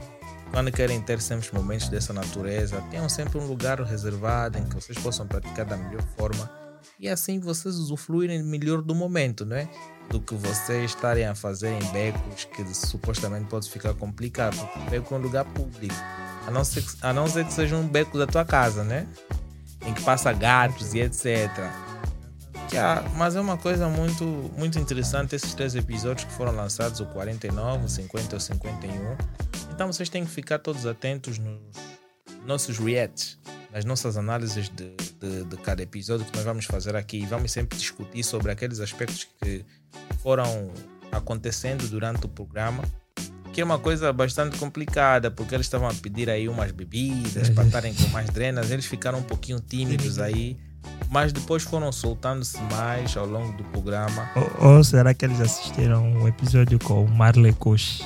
Quando 0.51 0.73
querem 0.73 1.03
ter 1.03 1.21
sempre 1.21 1.51
momentos 1.53 1.91
dessa 1.91 2.15
natureza, 2.15 2.83
tenham 2.91 3.07
sempre 3.11 3.37
um 3.39 3.47
lugar 3.47 3.79
reservado 3.83 4.57
em 4.59 4.65
que 4.65 4.75
vocês 4.75 4.97
possam 4.97 5.27
praticar 5.27 5.67
da 5.67 5.77
melhor 5.77 6.03
forma. 6.17 6.51
E 6.99 7.11
assim 7.11 7.41
vocês 7.41 7.75
usufruírem 7.75 8.43
melhor 8.43 8.81
do 8.81 8.95
momento, 8.95 9.45
não 9.45 9.57
é? 9.57 9.69
Do 10.09 10.19
que 10.19 10.35
vocês 10.35 10.93
estarem 10.93 11.27
a 11.27 11.35
fazer 11.35 11.69
em 11.73 11.85
becos 11.93 12.47
que 12.47 12.65
supostamente 12.75 13.49
pode 13.51 13.69
ficar 13.69 13.93
complicado. 13.93 14.57
Porque 14.57 14.91
beco 14.91 15.15
é 15.15 15.19
um 15.19 15.21
lugar 15.21 15.45
público. 15.45 15.95
A 16.47 16.51
não 16.51 16.65
ser 16.65 16.85
a 17.01 17.13
não 17.13 17.27
ser 17.27 17.45
que 17.45 17.53
seja 17.53 17.77
um 17.77 17.87
beco 17.87 18.19
da 18.19 18.27
tua 18.27 18.45
casa, 18.45 18.83
né? 18.85 19.07
Em 19.87 19.93
que 19.93 20.03
passa 20.03 20.33
gatos 20.33 20.95
e 20.95 21.01
etc. 21.01 21.51
Mas 23.17 23.37
é 23.37 23.41
uma 23.41 23.59
coisa 23.59 23.89
muito, 23.89 24.25
muito 24.57 24.79
interessante 24.79 25.37
esses 25.37 25.53
três 25.55 25.75
episódios 25.75 26.25
que 26.25 26.33
foram 26.33 26.53
lançados, 26.53 27.01
o 27.01 27.07
49, 27.07 27.85
o 27.85 27.89
50 27.89 28.35
e 28.35 28.37
o 28.37 28.41
51. 28.41 29.17
Então 29.71 29.93
vocês 29.93 30.09
têm 30.09 30.25
que 30.25 30.31
ficar 30.31 30.59
todos 30.59 30.87
atentos 30.87 31.39
nos 31.39 31.61
nossos 32.47 32.79
reacts, 32.79 33.39
nas 33.71 33.85
nossas 33.85 34.17
análises 34.17 34.69
de, 34.69 34.95
de, 35.21 35.45
de 35.45 35.57
cada 35.59 35.83
episódio 35.83 36.25
que 36.25 36.35
nós 36.35 36.45
vamos 36.45 36.65
fazer 36.65 36.97
aqui. 36.97 37.19
E 37.19 37.27
vamos 37.27 37.53
sempre 37.53 37.77
discutir 37.77 38.23
sobre 38.23 38.51
aqueles 38.51 38.81
aspectos 38.81 39.29
que 39.41 39.65
foram 40.23 40.73
acontecendo 41.11 41.87
durante 41.89 42.25
o 42.25 42.29
programa. 42.29 42.83
Que 43.53 43.61
é 43.61 43.65
uma 43.65 43.79
coisa 43.79 44.13
bastante 44.13 44.57
complicada, 44.59 45.31
porque 45.31 45.55
eles 45.55 45.67
estavam 45.67 45.87
a 45.87 45.93
pedir 45.93 46.31
aí 46.31 46.49
umas 46.49 46.73
bebidas 46.73 47.51
para 47.51 47.65
estarem 47.65 47.95
com 47.95 48.09
mais 48.09 48.31
drenas, 48.31 48.71
eles 48.71 48.87
ficaram 48.87 49.19
um 49.19 49.23
pouquinho 49.23 49.61
tímidos 49.61 50.19
aí, 50.19 50.57
mas 51.11 51.33
depois 51.33 51.63
foram 51.63 51.93
soltando-se 51.93 52.59
mais 52.73 53.15
ao 53.15 53.27
longo 53.27 53.53
do 53.53 53.65
programa. 53.65 54.31
Ou, 54.35 54.77
ou 54.77 54.85
será 54.85 55.13
que 55.13 55.27
eles 55.27 55.39
assistiram 55.39 56.03
um 56.03 56.27
episódio 56.27 56.79
com 56.79 57.05
o 57.05 57.09
Marley 57.09 57.53
Kush? 57.53 58.03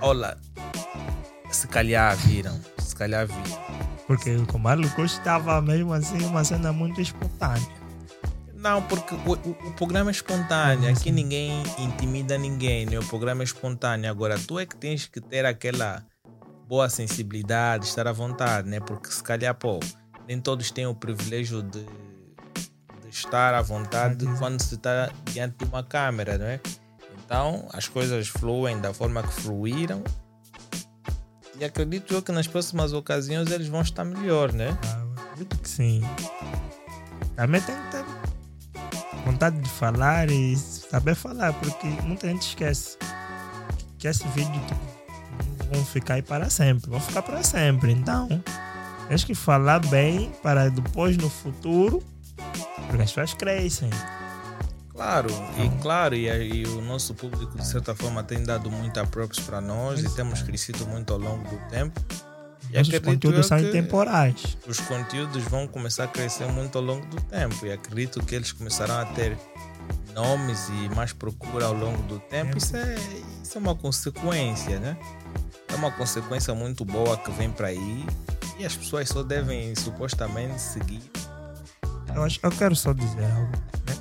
Olha, 0.00 0.38
se 1.50 1.68
calhar 1.68 2.16
viram, 2.16 2.58
se 2.78 2.96
calhar 2.96 3.26
viram. 3.26 3.60
Porque 4.06 4.34
com 4.46 4.56
o 4.56 4.60
Marley 4.60 4.88
Kush 4.90 5.12
estava 5.12 5.60
mesmo 5.60 5.92
assim 5.92 6.24
uma 6.24 6.42
cena 6.42 6.72
muito 6.72 7.00
espontânea. 7.02 7.85
Não, 8.68 8.82
porque 8.82 9.14
o, 9.14 9.32
o- 9.32 9.68
o 9.68 9.72
programa 9.74 10.10
é 10.10 10.12
espontâneo, 10.12 10.90
aqui 10.90 11.12
ninguém 11.12 11.62
intimida 11.78 12.36
ninguém, 12.36 12.84
né? 12.84 12.98
o 12.98 13.04
programa 13.06 13.42
é 13.42 13.44
espontâneo. 13.44 14.10
Agora, 14.10 14.36
tu 14.40 14.58
é 14.58 14.66
que 14.66 14.74
tens 14.74 15.06
que 15.06 15.20
ter 15.20 15.46
aquela 15.46 16.04
boa 16.66 16.88
sensibilidade, 16.88 17.86
estar 17.86 18.08
à 18.08 18.12
vontade, 18.12 18.68
né? 18.68 18.80
Porque 18.80 19.08
se 19.12 19.22
calhar, 19.22 19.54
pô, 19.54 19.78
nem 20.26 20.40
todos 20.40 20.72
têm 20.72 20.84
o 20.84 20.96
privilégio 20.96 21.62
de, 21.62 21.84
de 21.84 23.08
estar 23.08 23.54
à 23.54 23.62
vontade 23.62 24.24
Uhum. 24.24 24.36
quando 24.36 24.60
se 24.60 24.74
está 24.74 25.10
diante 25.32 25.58
de 25.58 25.64
uma 25.66 25.84
câmera, 25.84 26.36
não 26.36 26.46
é? 26.46 26.60
Então, 27.24 27.68
as 27.72 27.86
coisas 27.86 28.26
fluem 28.26 28.80
da 28.80 28.92
forma 28.92 29.22
que 29.22 29.32
fluíram. 29.32 30.02
E 31.60 31.64
acredito 31.64 32.12
eu 32.12 32.20
que 32.20 32.32
nas 32.32 32.48
próximas 32.48 32.92
ocasiões 32.92 33.48
eles 33.52 33.68
vão 33.68 33.80
estar 33.82 34.04
melhor, 34.04 34.52
né? 34.52 34.76
Ah, 34.84 35.04
acredito 35.22 35.56
que 35.56 35.68
sim. 35.68 36.02
Também 37.36 37.60
tem 37.60 37.76
que 37.76 37.90
ter 37.90 38.04
vontade 39.26 39.58
de 39.58 39.68
falar 39.68 40.30
e 40.30 40.56
saber 40.56 41.16
falar, 41.16 41.52
porque 41.54 41.86
muita 42.04 42.28
gente 42.28 42.46
esquece 42.48 42.96
que 43.98 44.06
esse 44.06 44.26
vídeo 44.28 44.62
não 45.58 45.74
vão 45.74 45.84
ficar 45.84 46.14
aí 46.14 46.22
para 46.22 46.48
sempre, 46.48 46.88
vão 46.88 47.00
ficar 47.00 47.22
para 47.22 47.42
sempre. 47.42 47.90
Então, 47.90 48.28
tens 49.08 49.24
que 49.24 49.34
falar 49.34 49.80
bem 49.86 50.32
para 50.42 50.70
depois 50.70 51.16
no 51.16 51.28
futuro, 51.28 52.02
porque 52.86 53.02
as 53.02 53.10
pessoas 53.10 53.34
crescem. 53.34 53.90
Claro, 54.90 55.28
e 55.58 55.82
claro, 55.82 56.14
e, 56.14 56.26
e 56.28 56.66
o 56.68 56.80
nosso 56.80 57.12
público 57.12 57.58
de 57.58 57.66
certa 57.66 57.94
forma 57.94 58.22
tem 58.22 58.42
dado 58.42 58.70
muita 58.70 59.04
props 59.04 59.40
para 59.40 59.60
nós 59.60 60.02
e 60.02 60.14
temos 60.14 60.40
crescido 60.40 60.86
muito 60.86 61.12
ao 61.12 61.18
longo 61.18 61.46
do 61.50 61.58
tempo. 61.68 62.00
E 62.70 62.78
Nossos 62.78 62.94
acredito 62.94 63.04
conteúdos 63.04 63.46
são 63.46 63.58
intemporais. 63.58 64.56
os 64.66 64.80
conteúdos 64.80 65.42
vão 65.44 65.66
começar 65.66 66.04
a 66.04 66.08
crescer 66.08 66.46
muito 66.46 66.78
ao 66.78 66.84
longo 66.84 67.06
do 67.06 67.20
tempo 67.22 67.64
e 67.64 67.72
acredito 67.72 68.24
que 68.24 68.34
eles 68.34 68.52
começarão 68.52 68.98
a 68.98 69.04
ter 69.06 69.36
nomes 70.14 70.68
e 70.68 70.94
mais 70.94 71.12
procura 71.12 71.66
ao 71.66 71.74
longo 71.74 72.02
do 72.02 72.18
tempo. 72.18 72.56
Isso 72.58 72.76
é, 72.76 72.96
isso 73.42 73.56
é 73.56 73.60
uma 73.60 73.74
consequência, 73.74 74.80
né? 74.80 74.96
uma 75.76 75.90
consequência 75.90 76.54
muito 76.54 76.84
boa 76.84 77.16
que 77.18 77.30
vem 77.32 77.50
para 77.50 77.68
aí 77.68 78.04
e 78.58 78.64
as 78.64 78.74
pessoas 78.74 79.08
só 79.08 79.22
devem 79.22 79.74
supostamente 79.74 80.60
seguir. 80.60 81.02
Eu, 82.14 82.22
acho, 82.22 82.40
eu 82.42 82.50
quero 82.50 82.74
só 82.74 82.92
dizer 82.92 83.24
algo. 83.24 83.52
Né? 83.86 83.94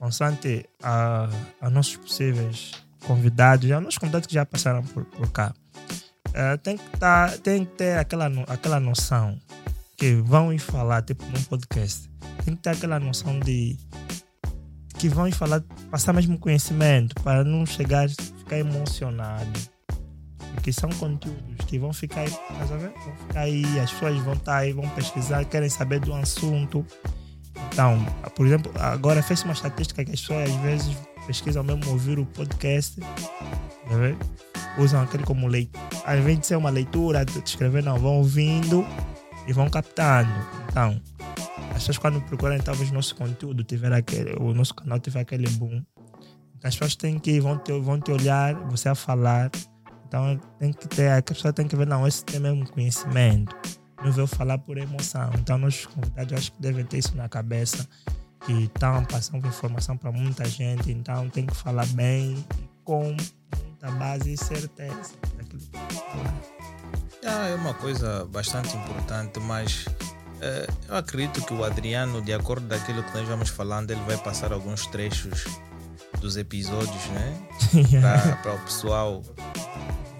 Constante 0.00 0.68
a, 0.82 1.28
a 1.60 1.70
nossos 1.70 1.96
possíveis 1.96 2.72
convidados, 3.06 3.70
a 3.70 3.80
nossos 3.80 3.98
convidados 3.98 4.26
que 4.26 4.34
já 4.34 4.44
passaram 4.44 4.82
por, 4.82 5.04
por 5.04 5.30
cá, 5.30 5.54
eh, 6.38 6.56
tem, 6.58 6.76
que 6.76 6.98
tá, 6.98 7.28
tem 7.42 7.64
que 7.64 7.72
ter 7.72 7.98
aquela, 7.98 8.26
aquela 8.46 8.78
noção 8.78 9.36
que 9.96 10.14
vão 10.22 10.52
ir 10.52 10.60
falar, 10.60 11.02
tipo 11.02 11.24
num 11.24 11.42
podcast, 11.42 12.08
tem 12.44 12.54
que 12.54 12.62
ter 12.62 12.70
aquela 12.70 13.00
noção 13.00 13.40
de 13.40 13.76
que 14.96 15.08
vão 15.08 15.26
ir 15.26 15.32
falar, 15.32 15.64
passar 15.90 16.12
mesmo 16.12 16.38
conhecimento, 16.38 17.20
para 17.22 17.42
não 17.42 17.66
chegar, 17.66 18.08
ficar 18.08 18.56
emocionado. 18.56 19.60
Porque 20.54 20.72
são 20.72 20.90
conteúdos 20.90 21.66
que 21.66 21.76
vão 21.76 21.92
ficar, 21.92 22.20
aí? 22.20 22.30
Vão 22.30 23.16
ficar 23.16 23.40
aí, 23.40 23.80
as 23.80 23.90
pessoas 23.90 24.18
vão 24.18 24.34
estar 24.34 24.56
aí, 24.58 24.72
vão 24.72 24.88
pesquisar, 24.90 25.44
querem 25.44 25.68
saber 25.68 25.98
do 25.98 26.14
assunto. 26.14 26.86
Então, 27.72 27.98
por 28.36 28.46
exemplo, 28.46 28.72
agora 28.78 29.22
fez 29.24 29.42
uma 29.42 29.54
estatística 29.54 30.04
que 30.04 30.12
as 30.12 30.20
pessoas 30.20 30.48
às 30.50 30.56
vezes 30.62 30.96
pesquisam 31.26 31.64
mesmo 31.64 31.90
ouvir 31.90 32.18
o 32.20 32.26
podcast, 32.26 33.00
tá? 33.00 34.47
Usam 34.78 35.02
aquele 35.02 35.24
como 35.24 35.46
leitura. 35.46 35.84
Ao 36.04 36.16
invés 36.16 36.38
de 36.40 36.46
ser 36.46 36.56
uma 36.56 36.70
leitura, 36.70 37.24
de 37.24 37.38
escrever, 37.38 37.82
não, 37.82 37.98
vão 37.98 38.18
ouvindo 38.18 38.86
e 39.46 39.52
vão 39.52 39.68
captando. 39.68 40.30
Então, 40.68 41.00
as 41.70 41.74
pessoas 41.74 41.98
quando 41.98 42.20
procuram 42.22 42.58
talvez 42.58 42.90
nosso 42.90 43.14
conteúdo, 43.14 43.62
tiver 43.64 43.92
aquele, 43.92 44.34
o 44.40 44.54
nosso 44.54 44.74
canal 44.74 44.98
tiver 44.98 45.20
aquele 45.20 45.48
boom, 45.50 45.82
as 46.62 46.74
pessoas 46.74 46.96
têm 46.96 47.18
que 47.18 47.38
vão 47.40 47.56
te, 47.56 47.72
vão 47.78 48.00
te 48.00 48.10
olhar, 48.10 48.54
você 48.68 48.88
a 48.88 48.94
falar. 48.94 49.50
Então 50.06 50.40
tem 50.58 50.72
que 50.72 50.88
ter, 50.88 51.12
a 51.12 51.22
pessoa 51.22 51.52
tem 51.52 51.68
que 51.68 51.76
ver, 51.76 51.86
não, 51.86 52.06
esse 52.06 52.24
tem 52.24 52.40
mesmo 52.40 52.68
conhecimento. 52.70 53.54
Não 54.02 54.10
veio 54.10 54.26
falar 54.26 54.58
por 54.58 54.76
emoção. 54.78 55.30
Então 55.38 55.58
nossos 55.58 55.86
convidados 55.86 56.32
acho 56.32 56.52
que 56.52 56.60
devem 56.60 56.84
ter 56.84 56.98
isso 56.98 57.16
na 57.16 57.28
cabeça, 57.28 57.86
que 58.44 58.52
estão 58.64 59.04
passando 59.04 59.46
informação 59.46 59.96
para 59.96 60.10
muita 60.10 60.44
gente, 60.46 60.90
então 60.90 61.28
tem 61.28 61.46
que 61.46 61.54
falar 61.54 61.86
bem 61.88 62.44
com 62.84 63.16
muita 63.78 63.90
base 63.92 64.32
e 64.32 64.36
certeza 64.36 65.12
daquilo 65.36 65.60
que 65.60 65.94
falar. 65.94 66.34
Ah, 67.24 67.48
é 67.48 67.54
uma 67.54 67.74
coisa 67.74 68.24
bastante 68.26 68.76
importante, 68.76 69.38
mas 69.40 69.84
eh, 70.40 70.68
eu 70.88 70.96
acredito 70.96 71.42
que 71.42 71.52
o 71.52 71.64
Adriano, 71.64 72.20
de 72.20 72.32
acordo 72.32 72.66
daquilo 72.66 73.02
que 73.02 73.16
nós 73.16 73.28
vamos 73.28 73.48
falando, 73.48 73.90
ele 73.90 74.00
vai 74.02 74.16
passar 74.18 74.52
alguns 74.52 74.86
trechos 74.86 75.44
dos 76.20 76.36
episódios, 76.36 77.06
né? 77.06 77.48
Para 78.42 78.54
o 78.54 78.58
pessoal 78.60 79.22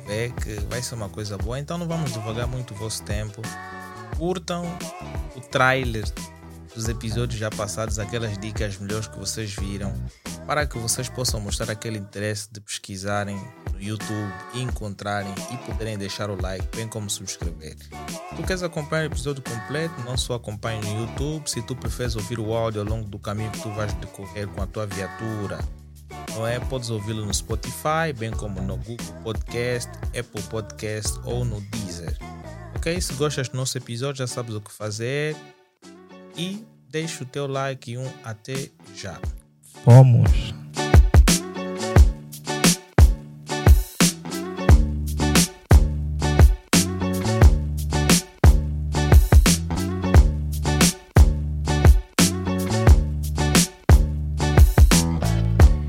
ver 0.07 0.33
que 0.33 0.55
vai 0.69 0.83
ser 0.83 0.95
uma 0.95 1.09
coisa 1.09 1.37
boa. 1.37 1.59
Então 1.59 1.79
não 1.79 1.89
vamos 1.89 2.13
devagar 2.13 2.47
muito 2.47 2.75
o 2.75 2.77
vosso 2.77 3.03
tempo. 3.03 3.43
Curtam 4.17 4.65
o 5.37 5.41
trailer 5.41 6.05
dos 6.75 6.89
episódios 6.89 7.39
já 7.39 7.51
passados, 7.51 7.99
aquelas 7.99 8.37
dicas 8.39 8.79
melhores 8.79 9.09
que 9.09 9.19
vocês 9.19 9.53
viram, 9.53 9.93
para 10.49 10.67
que 10.67 10.79
vocês 10.79 11.11
possam 11.11 11.39
mostrar 11.43 11.71
aquele 11.71 11.99
interesse 11.99 12.51
de 12.51 12.59
pesquisarem 12.59 13.37
no 13.71 13.83
YouTube, 13.83 14.33
encontrarem 14.55 15.31
e 15.53 15.59
poderem 15.59 15.99
deixar 15.99 16.31
o 16.31 16.41
like, 16.41 16.67
bem 16.75 16.89
como 16.89 17.11
subscrever. 17.11 17.77
Tu 18.35 18.43
queres 18.45 18.63
acompanhar 18.63 19.03
o 19.03 19.07
episódio 19.13 19.43
completo? 19.43 20.01
Não 20.07 20.17
só 20.17 20.37
acompanhe 20.37 20.81
no 20.81 21.03
YouTube, 21.03 21.47
se 21.47 21.61
tu 21.61 21.77
preferes 21.77 22.17
ouvir 22.17 22.41
o 22.41 22.55
áudio 22.55 22.81
ao 22.81 22.87
longo 22.87 23.07
do 23.07 23.19
caminho 23.19 23.51
que 23.51 23.61
tu 23.61 23.71
vais 23.73 23.93
decorrer 23.93 24.49
com 24.49 24.63
a 24.63 24.67
tua 24.67 24.87
viatura, 24.87 25.59
não 26.31 26.47
é? 26.47 26.59
Podes 26.59 26.89
ouvi-lo 26.89 27.27
no 27.27 27.35
Spotify, 27.35 28.15
bem 28.17 28.31
como 28.31 28.63
no 28.63 28.79
Google 28.79 29.15
Podcast, 29.23 29.91
Apple 30.19 30.43
Podcast 30.49 31.21
ou 31.25 31.45
no 31.45 31.61
Deezer. 31.61 32.17
Ok? 32.75 32.99
Se 33.03 33.13
gostas 33.13 33.51
do 33.51 33.57
nosso 33.59 33.77
episódio, 33.77 34.21
já 34.21 34.27
sabes 34.27 34.55
o 34.55 34.63
que 34.63 34.73
fazer. 34.73 35.37
E 36.35 36.67
deixa 36.89 37.23
o 37.23 37.27
teu 37.27 37.47
like 37.47 37.93
e 37.93 37.99
um 37.99 38.11
até 38.25 38.71
já. 38.97 39.21
Vamos. 39.85 40.55